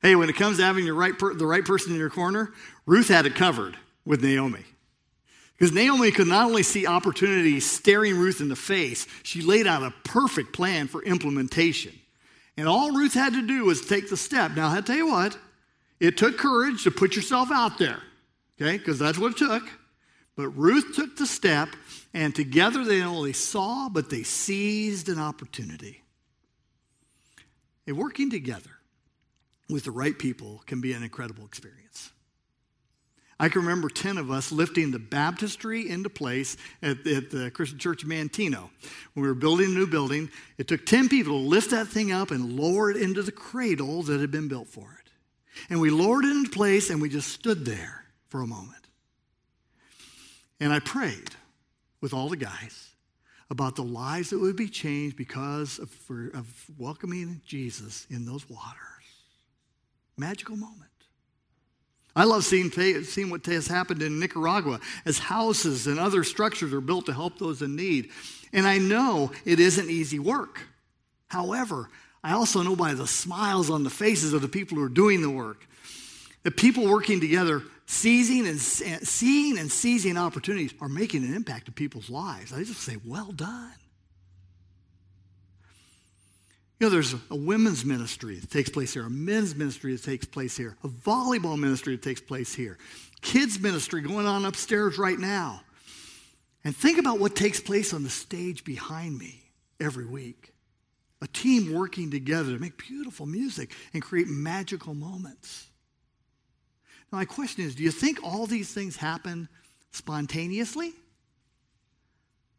Hey, 0.00 0.16
when 0.16 0.30
it 0.30 0.36
comes 0.36 0.56
to 0.56 0.64
having 0.64 0.88
right 0.88 1.18
per- 1.18 1.34
the 1.34 1.46
right 1.46 1.64
person 1.64 1.92
in 1.92 1.98
your 1.98 2.10
corner, 2.10 2.52
Ruth 2.86 3.08
had 3.08 3.26
it 3.26 3.34
covered 3.34 3.76
with 4.06 4.22
Naomi. 4.22 4.64
Because 5.56 5.72
Naomi 5.72 6.10
could 6.10 6.26
not 6.26 6.46
only 6.46 6.62
see 6.62 6.86
opportunity 6.86 7.60
staring 7.60 8.16
Ruth 8.16 8.40
in 8.40 8.48
the 8.48 8.56
face, 8.56 9.06
she 9.22 9.40
laid 9.40 9.66
out 9.66 9.82
a 9.82 9.92
perfect 10.02 10.52
plan 10.54 10.88
for 10.88 11.02
implementation. 11.04 11.92
And 12.56 12.66
all 12.66 12.92
Ruth 12.92 13.14
had 13.14 13.34
to 13.34 13.46
do 13.46 13.66
was 13.66 13.82
take 13.82 14.08
the 14.08 14.16
step. 14.16 14.52
Now, 14.52 14.70
I 14.70 14.80
tell 14.80 14.96
you 14.96 15.08
what, 15.08 15.38
it 16.00 16.16
took 16.16 16.38
courage 16.38 16.84
to 16.84 16.90
put 16.90 17.16
yourself 17.16 17.50
out 17.52 17.78
there, 17.78 18.02
okay? 18.60 18.78
Because 18.78 18.98
that's 18.98 19.18
what 19.18 19.32
it 19.32 19.38
took. 19.38 19.62
But 20.36 20.48
Ruth 20.50 20.96
took 20.96 21.16
the 21.16 21.26
step, 21.26 21.68
and 22.12 22.34
together 22.34 22.84
they 22.84 23.00
not 23.00 23.08
only 23.08 23.32
saw, 23.32 23.88
but 23.88 24.10
they 24.10 24.24
seized 24.24 25.08
an 25.08 25.18
opportunity. 25.18 26.02
And 27.86 27.96
working 27.96 28.30
together 28.30 28.70
with 29.68 29.84
the 29.84 29.90
right 29.90 30.18
people 30.18 30.62
can 30.66 30.80
be 30.80 30.92
an 30.92 31.02
incredible 31.02 31.44
experience. 31.44 32.10
I 33.38 33.48
can 33.48 33.62
remember 33.62 33.88
10 33.88 34.16
of 34.16 34.30
us 34.30 34.52
lifting 34.52 34.90
the 34.90 34.98
baptistry 34.98 35.88
into 35.88 36.08
place 36.08 36.56
at, 36.82 37.04
at, 37.06 37.30
the 37.30 37.50
Christian 37.50 37.78
Church 37.78 38.04
of 38.04 38.08
Manteno. 38.08 38.70
When 39.12 39.22
we 39.22 39.28
were 39.28 39.34
building 39.34 39.66
a 39.66 39.74
new 39.74 39.86
building, 39.86 40.30
it 40.56 40.68
took 40.68 40.86
10 40.86 41.08
people 41.08 41.40
to 41.40 41.48
lift 41.48 41.70
that 41.70 41.88
thing 41.88 42.12
up 42.12 42.30
and 42.30 42.58
lower 42.58 42.90
it 42.90 42.96
into 42.96 43.22
the 43.22 43.32
cradle 43.32 44.02
that 44.04 44.20
had 44.20 44.30
been 44.30 44.48
built 44.48 44.68
for 44.68 44.98
it. 45.00 45.10
And 45.68 45.80
we 45.80 45.90
lowered 45.90 46.24
it 46.24 46.30
into 46.30 46.50
place 46.50 46.90
and 46.90 47.02
we 47.02 47.08
just 47.08 47.28
stood 47.28 47.64
there 47.64 48.04
for 48.28 48.40
a 48.40 48.46
moment. 48.46 48.83
And 50.64 50.72
I 50.72 50.78
prayed 50.78 51.28
with 52.00 52.14
all 52.14 52.30
the 52.30 52.38
guys 52.38 52.88
about 53.50 53.76
the 53.76 53.84
lives 53.84 54.30
that 54.30 54.38
would 54.38 54.56
be 54.56 54.66
changed 54.66 55.14
because 55.14 55.78
of, 55.78 55.90
for, 55.90 56.28
of 56.28 56.46
welcoming 56.78 57.42
Jesus 57.44 58.06
in 58.08 58.24
those 58.24 58.48
waters. 58.48 58.72
Magical 60.16 60.56
moment. 60.56 60.90
I 62.16 62.24
love 62.24 62.44
seeing, 62.44 62.70
seeing 62.70 63.28
what 63.28 63.44
has 63.44 63.66
happened 63.66 64.00
in 64.00 64.18
Nicaragua 64.18 64.80
as 65.04 65.18
houses 65.18 65.86
and 65.86 66.00
other 66.00 66.24
structures 66.24 66.72
are 66.72 66.80
built 66.80 67.04
to 67.06 67.12
help 67.12 67.38
those 67.38 67.60
in 67.60 67.76
need. 67.76 68.08
And 68.54 68.66
I 68.66 68.78
know 68.78 69.32
it 69.44 69.60
isn't 69.60 69.90
easy 69.90 70.18
work. 70.18 70.62
However, 71.28 71.90
I 72.22 72.32
also 72.32 72.62
know 72.62 72.74
by 72.74 72.94
the 72.94 73.06
smiles 73.06 73.68
on 73.68 73.84
the 73.84 73.90
faces 73.90 74.32
of 74.32 74.40
the 74.40 74.48
people 74.48 74.78
who 74.78 74.84
are 74.84 74.88
doing 74.88 75.20
the 75.20 75.28
work 75.28 75.66
that 76.42 76.56
people 76.56 76.88
working 76.88 77.20
together 77.20 77.62
seizing 77.86 78.46
and 78.46 78.60
seeing 78.60 79.58
and 79.58 79.70
seizing 79.70 80.16
opportunities 80.16 80.74
are 80.80 80.88
making 80.88 81.24
an 81.24 81.34
impact 81.34 81.68
in 81.68 81.74
people's 81.74 82.10
lives. 82.10 82.52
I 82.52 82.64
just 82.64 82.80
say, 82.80 82.96
well 83.04 83.32
done. 83.32 83.72
You 86.80 86.86
know, 86.86 86.90
there's 86.90 87.14
a 87.30 87.36
women's 87.36 87.84
ministry 87.84 88.36
that 88.36 88.50
takes 88.50 88.68
place 88.68 88.92
here, 88.92 89.04
a 89.06 89.10
men's 89.10 89.54
ministry 89.54 89.92
that 89.92 90.02
takes 90.02 90.26
place 90.26 90.56
here, 90.56 90.76
a 90.82 90.88
volleyball 90.88 91.58
ministry 91.58 91.94
that 91.94 92.02
takes 92.02 92.20
place 92.20 92.52
here, 92.52 92.78
kids' 93.22 93.60
ministry 93.60 94.02
going 94.02 94.26
on 94.26 94.44
upstairs 94.44 94.98
right 94.98 95.18
now. 95.18 95.62
And 96.64 96.74
think 96.74 96.98
about 96.98 97.20
what 97.20 97.36
takes 97.36 97.60
place 97.60 97.94
on 97.94 98.02
the 98.02 98.10
stage 98.10 98.64
behind 98.64 99.18
me 99.18 99.42
every 99.80 100.06
week. 100.06 100.52
A 101.22 101.26
team 101.28 101.72
working 101.72 102.10
together 102.10 102.52
to 102.52 102.58
make 102.58 102.76
beautiful 102.76 103.24
music 103.24 103.70
and 103.92 104.02
create 104.02 104.26
magical 104.26 104.94
moments. 104.94 105.68
My 107.14 107.24
question 107.24 107.64
is 107.64 107.76
do 107.76 107.84
you 107.84 107.92
think 107.92 108.18
all 108.24 108.46
these 108.46 108.72
things 108.72 108.96
happen 108.96 109.48
spontaneously? 109.92 110.92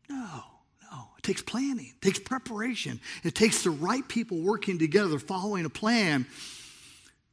No, 0.09 0.43
no. 0.89 1.07
It 1.17 1.23
takes 1.23 1.41
planning, 1.41 1.93
it 1.93 2.01
takes 2.01 2.19
preparation, 2.19 3.01
it 3.23 3.35
takes 3.35 3.63
the 3.63 3.71
right 3.71 4.07
people 4.07 4.39
working 4.39 4.79
together, 4.79 5.19
following 5.19 5.65
a 5.65 5.69
plan 5.69 6.25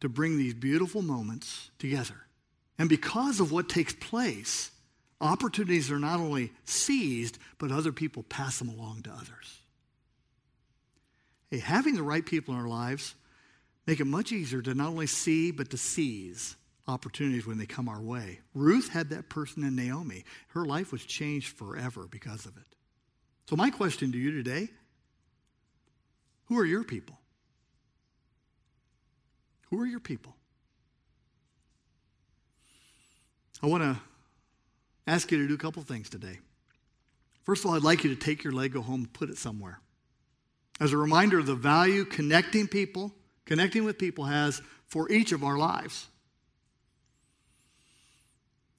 to 0.01 0.09
bring 0.09 0.37
these 0.37 0.53
beautiful 0.53 1.01
moments 1.01 1.71
together. 1.79 2.27
And 2.77 2.89
because 2.89 3.39
of 3.39 3.53
what 3.53 3.69
takes 3.69 3.93
place, 3.93 4.73
opportunities 5.21 5.93
are 5.93 6.01
not 6.01 6.19
only 6.19 6.53
seized, 6.65 7.39
but 7.59 7.71
other 7.71 7.93
people 7.93 8.25
pass 8.25 8.59
them 8.59 8.69
along 8.69 9.03
to 9.03 9.11
others. 9.13 9.61
Hey, 11.53 11.59
having 11.59 11.95
the 11.95 12.03
right 12.03 12.27
people 12.27 12.55
in 12.55 12.61
our 12.61 12.67
lives 12.67 13.15
make 13.87 14.01
it 14.01 14.07
much 14.07 14.33
easier 14.33 14.61
to 14.63 14.75
not 14.75 14.89
only 14.89 15.07
see, 15.07 15.53
but 15.53 15.71
to 15.71 15.77
seize 15.77 16.57
opportunities 16.89 17.47
when 17.47 17.59
they 17.59 17.67
come 17.67 17.89
our 17.89 18.01
way. 18.01 18.41
Ruth 18.55 18.89
had 18.89 19.11
that 19.11 19.29
person 19.29 19.65
in 19.65 19.77
Naomi. 19.77 20.25
Her 20.49 20.65
life 20.65 20.93
was 20.93 21.05
changed 21.05 21.57
forever 21.57 22.07
because 22.11 22.47
of 22.47 22.57
it. 22.57 22.65
So, 23.49 23.57
my 23.57 23.71
question 23.71 24.13
to 24.13 24.19
you 24.19 24.33
today 24.33 24.69
who 26.47 26.59
are 26.59 26.65
your 26.65 26.85
people? 26.85 27.19
Who 29.71 29.81
are 29.81 29.87
your 29.87 30.01
people? 30.01 30.37
I 33.63 33.67
want 33.69 33.83
to 33.85 34.01
ask 35.07 35.31
you 35.31 35.39
to 35.39 35.49
do 35.49 35.55
a 35.55 35.59
couple 35.59 35.83
things 35.83 36.11
today. 36.11 36.41
First 37.45 37.65
of 37.65 37.71
all, 37.71 37.77
I'd 37.77 37.83
like 37.83 38.05
you 38.05 38.11
to 38.15 38.21
take 38.21 38.45
your 38.45 38.53
Lego 38.53 38.83
home 38.83 39.03
and 39.03 39.13
put 39.13 39.31
it 39.31 39.39
somewhere. 39.39 39.81
As 40.81 40.93
a 40.93 40.97
reminder 40.97 41.39
of 41.39 41.47
the 41.47 41.55
value 41.55 42.05
connecting 42.05 42.67
people, 42.67 43.13
connecting 43.47 43.85
with 43.85 43.99
people 43.99 44.25
has 44.25 44.61
for 44.87 45.11
each 45.11 45.33
of 45.33 45.43
our 45.43 45.57
lives. 45.57 46.09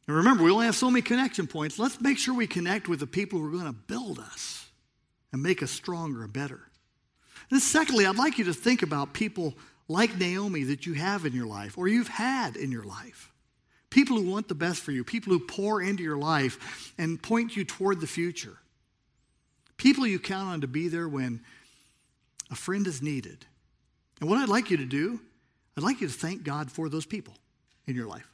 And 0.07 0.17
remember, 0.17 0.43
we 0.43 0.51
only 0.51 0.65
have 0.65 0.75
so 0.75 0.89
many 0.89 1.01
connection 1.01 1.47
points. 1.47 1.79
Let's 1.79 2.01
make 2.01 2.17
sure 2.17 2.35
we 2.35 2.47
connect 2.47 2.87
with 2.87 2.99
the 2.99 3.07
people 3.07 3.39
who 3.39 3.47
are 3.47 3.51
going 3.51 3.65
to 3.65 3.73
build 3.73 4.19
us 4.19 4.67
and 5.31 5.41
make 5.41 5.63
us 5.63 5.71
stronger 5.71 6.23
and 6.23 6.33
better. 6.33 6.61
And 7.49 7.61
secondly, 7.61 8.05
I'd 8.05 8.17
like 8.17 8.37
you 8.37 8.45
to 8.45 8.53
think 8.53 8.81
about 8.81 9.13
people 9.13 9.53
like 9.87 10.17
Naomi 10.17 10.63
that 10.63 10.85
you 10.85 10.93
have 10.93 11.25
in 11.25 11.33
your 11.33 11.45
life 11.45 11.77
or 11.77 11.87
you've 11.87 12.07
had 12.07 12.55
in 12.55 12.71
your 12.71 12.83
life. 12.83 13.31
People 13.89 14.17
who 14.17 14.29
want 14.29 14.47
the 14.47 14.55
best 14.55 14.81
for 14.81 14.91
you, 14.91 15.03
people 15.03 15.31
who 15.31 15.39
pour 15.39 15.81
into 15.81 16.03
your 16.03 16.17
life 16.17 16.93
and 16.97 17.21
point 17.21 17.55
you 17.55 17.63
toward 17.63 18.01
the 18.01 18.07
future. 18.07 18.57
People 19.77 20.07
you 20.07 20.19
count 20.19 20.49
on 20.49 20.61
to 20.61 20.67
be 20.67 20.87
there 20.87 21.07
when 21.07 21.41
a 22.49 22.55
friend 22.55 22.87
is 22.87 23.01
needed. 23.01 23.45
And 24.19 24.29
what 24.29 24.39
I'd 24.39 24.49
like 24.49 24.71
you 24.71 24.77
to 24.77 24.85
do, 24.85 25.19
I'd 25.77 25.83
like 25.83 26.01
you 26.01 26.07
to 26.07 26.13
thank 26.13 26.43
God 26.43 26.71
for 26.71 26.89
those 26.89 27.05
people 27.05 27.35
in 27.85 27.95
your 27.95 28.07
life. 28.07 28.32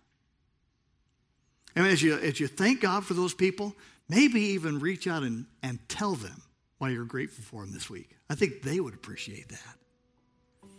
And 1.80 1.88
as 1.88 2.04
you, 2.04 2.18
as 2.18 2.42
you 2.42 2.48
thank 2.48 2.82
God 2.82 3.06
for 3.06 3.14
those 3.14 3.34
people, 3.34 3.74
maybe 4.10 4.42
even 4.42 4.80
reach 4.80 5.08
out 5.08 5.24
and, 5.24 5.46
and 5.64 5.80
tell 5.88 6.14
them 6.14 6.42
why 6.78 6.90
you're 6.90 7.06
grateful 7.06 7.42
for 7.42 7.64
them 7.64 7.74
this 7.74 7.90
week. 7.90 8.18
I 8.30 8.36
think 8.36 8.64
they 8.64 8.82
would 8.82 8.94
appreciate 8.94 9.48
that. 9.48 10.70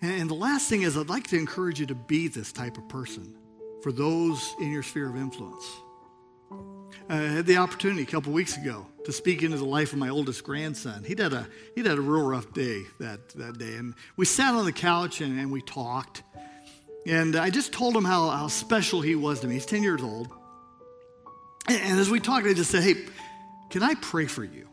And 0.00 0.30
the 0.30 0.34
last 0.34 0.68
thing 0.68 0.82
is, 0.82 0.96
I'd 0.96 1.08
like 1.08 1.26
to 1.30 1.36
encourage 1.36 1.80
you 1.80 1.86
to 1.86 1.96
be 1.96 2.28
this 2.28 2.52
type 2.52 2.78
of 2.78 2.88
person 2.88 3.34
for 3.82 3.90
those 3.90 4.54
in 4.60 4.70
your 4.70 4.84
sphere 4.84 5.08
of 5.08 5.16
influence. 5.16 5.68
Uh, 6.52 7.14
I 7.14 7.16
had 7.16 7.46
the 7.46 7.56
opportunity 7.56 8.02
a 8.02 8.06
couple 8.06 8.32
weeks 8.32 8.56
ago 8.56 8.86
to 9.04 9.10
speak 9.10 9.42
into 9.42 9.56
the 9.56 9.64
life 9.64 9.92
of 9.92 9.98
my 9.98 10.10
oldest 10.10 10.44
grandson. 10.44 11.02
He'd 11.02 11.18
had 11.18 11.32
a, 11.32 11.44
he'd 11.74 11.86
had 11.86 11.98
a 11.98 12.00
real 12.00 12.24
rough 12.24 12.52
day 12.52 12.82
that, 13.00 13.30
that 13.30 13.58
day. 13.58 13.74
And 13.74 13.94
we 14.16 14.26
sat 14.26 14.54
on 14.54 14.64
the 14.64 14.70
couch 14.70 15.20
and, 15.20 15.40
and 15.40 15.50
we 15.50 15.60
talked. 15.60 16.22
And 17.06 17.36
I 17.36 17.50
just 17.50 17.72
told 17.72 17.96
him 17.96 18.04
how, 18.04 18.30
how 18.30 18.48
special 18.48 19.00
he 19.00 19.14
was 19.14 19.40
to 19.40 19.46
me. 19.46 19.54
He's 19.54 19.66
10 19.66 19.82
years 19.82 20.02
old. 20.02 20.28
And, 21.68 21.98
as 21.98 22.10
we 22.10 22.20
talked, 22.20 22.46
I 22.46 22.52
just 22.52 22.70
said, 22.70 22.82
Hey, 22.82 22.94
can 23.70 23.82
I 23.82 23.94
pray 23.94 24.26
for 24.26 24.44
you? 24.44 24.68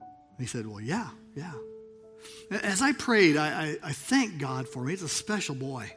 And 0.00 0.38
he 0.38 0.46
said, 0.46 0.66
Well, 0.66 0.80
yeah, 0.80 1.08
yeah. 1.34 1.52
As 2.50 2.82
I 2.82 2.92
prayed, 2.92 3.36
I, 3.36 3.46
I, 3.48 3.76
I 3.82 3.92
thank 3.92 4.38
God 4.38 4.68
for 4.68 4.82
him. 4.82 4.88
He's 4.88 5.02
a 5.02 5.08
special 5.08 5.54
boy. 5.54 5.92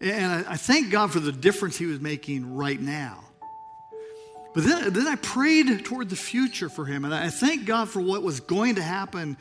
And 0.00 0.46
I, 0.46 0.52
I 0.52 0.56
thank 0.56 0.90
God 0.90 1.12
for 1.12 1.20
the 1.20 1.32
difference 1.32 1.76
he 1.76 1.86
was 1.86 2.00
making 2.00 2.54
right 2.54 2.80
now. 2.80 3.24
But 4.54 4.64
then, 4.64 4.92
then 4.92 5.06
I 5.06 5.14
prayed 5.16 5.84
toward 5.84 6.08
the 6.08 6.16
future 6.16 6.68
for 6.68 6.84
him, 6.84 7.04
and 7.04 7.14
I 7.14 7.30
thank 7.30 7.66
God 7.66 7.88
for 7.88 8.00
what 8.00 8.24
was 8.24 8.40
going 8.40 8.76
to 8.76 8.82
happen 8.82 9.36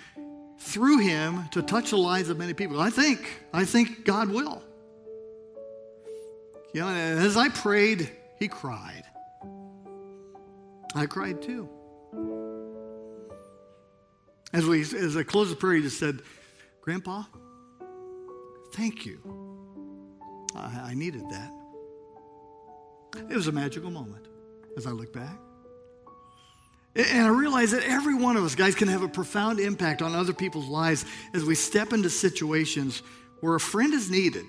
through 0.59 0.99
him 0.99 1.47
to 1.51 1.63
touch 1.63 1.91
the 1.91 1.97
lives 1.97 2.29
of 2.29 2.37
many 2.37 2.53
people. 2.53 2.79
I 2.79 2.91
think, 2.91 3.27
I 3.51 3.65
think 3.65 4.05
God 4.05 4.29
will. 4.29 4.61
You 6.73 6.81
know, 6.81 6.89
as 6.89 7.35
I 7.35 7.49
prayed, 7.49 8.11
he 8.37 8.47
cried. 8.47 9.03
I 10.95 11.05
cried 11.05 11.41
too. 11.41 11.69
As, 14.53 14.65
we, 14.65 14.81
as 14.81 15.15
I 15.15 15.23
closed 15.23 15.51
the 15.51 15.55
prayer, 15.55 15.75
he 15.75 15.81
just 15.81 15.99
said, 15.99 16.21
Grandpa, 16.81 17.23
thank 18.73 19.05
you. 19.05 19.19
I, 20.55 20.91
I 20.91 20.93
needed 20.93 21.23
that. 21.29 21.51
It 23.29 23.35
was 23.35 23.47
a 23.47 23.51
magical 23.51 23.91
moment 23.91 24.27
as 24.77 24.85
I 24.85 24.91
look 24.91 25.13
back. 25.13 25.37
And 26.95 27.25
I 27.25 27.29
realize 27.29 27.71
that 27.71 27.83
every 27.83 28.15
one 28.15 28.35
of 28.35 28.43
us, 28.43 28.55
guys, 28.55 28.75
can 28.75 28.87
have 28.87 29.03
a 29.03 29.07
profound 29.07 29.59
impact 29.59 30.01
on 30.01 30.15
other 30.15 30.33
people's 30.33 30.67
lives 30.67 31.05
as 31.33 31.43
we 31.43 31.55
step 31.55 31.93
into 31.93 32.09
situations 32.09 33.03
where 33.41 33.55
a 33.55 33.59
friend 33.59 33.93
is 33.93 34.09
needed. 34.09 34.45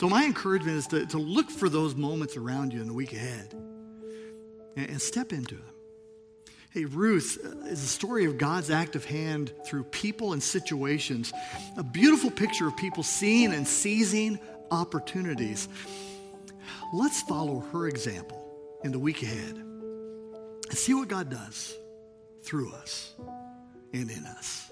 So, 0.00 0.08
my 0.08 0.24
encouragement 0.24 0.78
is 0.78 0.86
to, 0.86 1.04
to 1.04 1.18
look 1.18 1.50
for 1.50 1.68
those 1.68 1.94
moments 1.94 2.34
around 2.34 2.72
you 2.72 2.80
in 2.80 2.86
the 2.86 2.94
week 2.94 3.12
ahead 3.12 3.52
and, 4.74 4.88
and 4.88 4.98
step 4.98 5.30
into 5.30 5.56
them. 5.56 5.74
Hey, 6.70 6.86
Ruth 6.86 7.38
uh, 7.44 7.66
is 7.66 7.84
a 7.84 7.86
story 7.86 8.24
of 8.24 8.38
God's 8.38 8.70
active 8.70 9.04
hand 9.04 9.52
through 9.66 9.84
people 9.84 10.32
and 10.32 10.42
situations, 10.42 11.34
a 11.76 11.82
beautiful 11.82 12.30
picture 12.30 12.66
of 12.66 12.74
people 12.78 13.02
seeing 13.02 13.52
and 13.52 13.68
seizing 13.68 14.38
opportunities. 14.70 15.68
Let's 16.94 17.20
follow 17.20 17.60
her 17.60 17.86
example 17.86 18.42
in 18.82 18.92
the 18.92 18.98
week 18.98 19.22
ahead 19.22 19.54
and 19.54 20.78
see 20.78 20.94
what 20.94 21.08
God 21.08 21.28
does 21.28 21.76
through 22.42 22.72
us 22.72 23.12
and 23.92 24.10
in 24.10 24.24
us. 24.24 24.69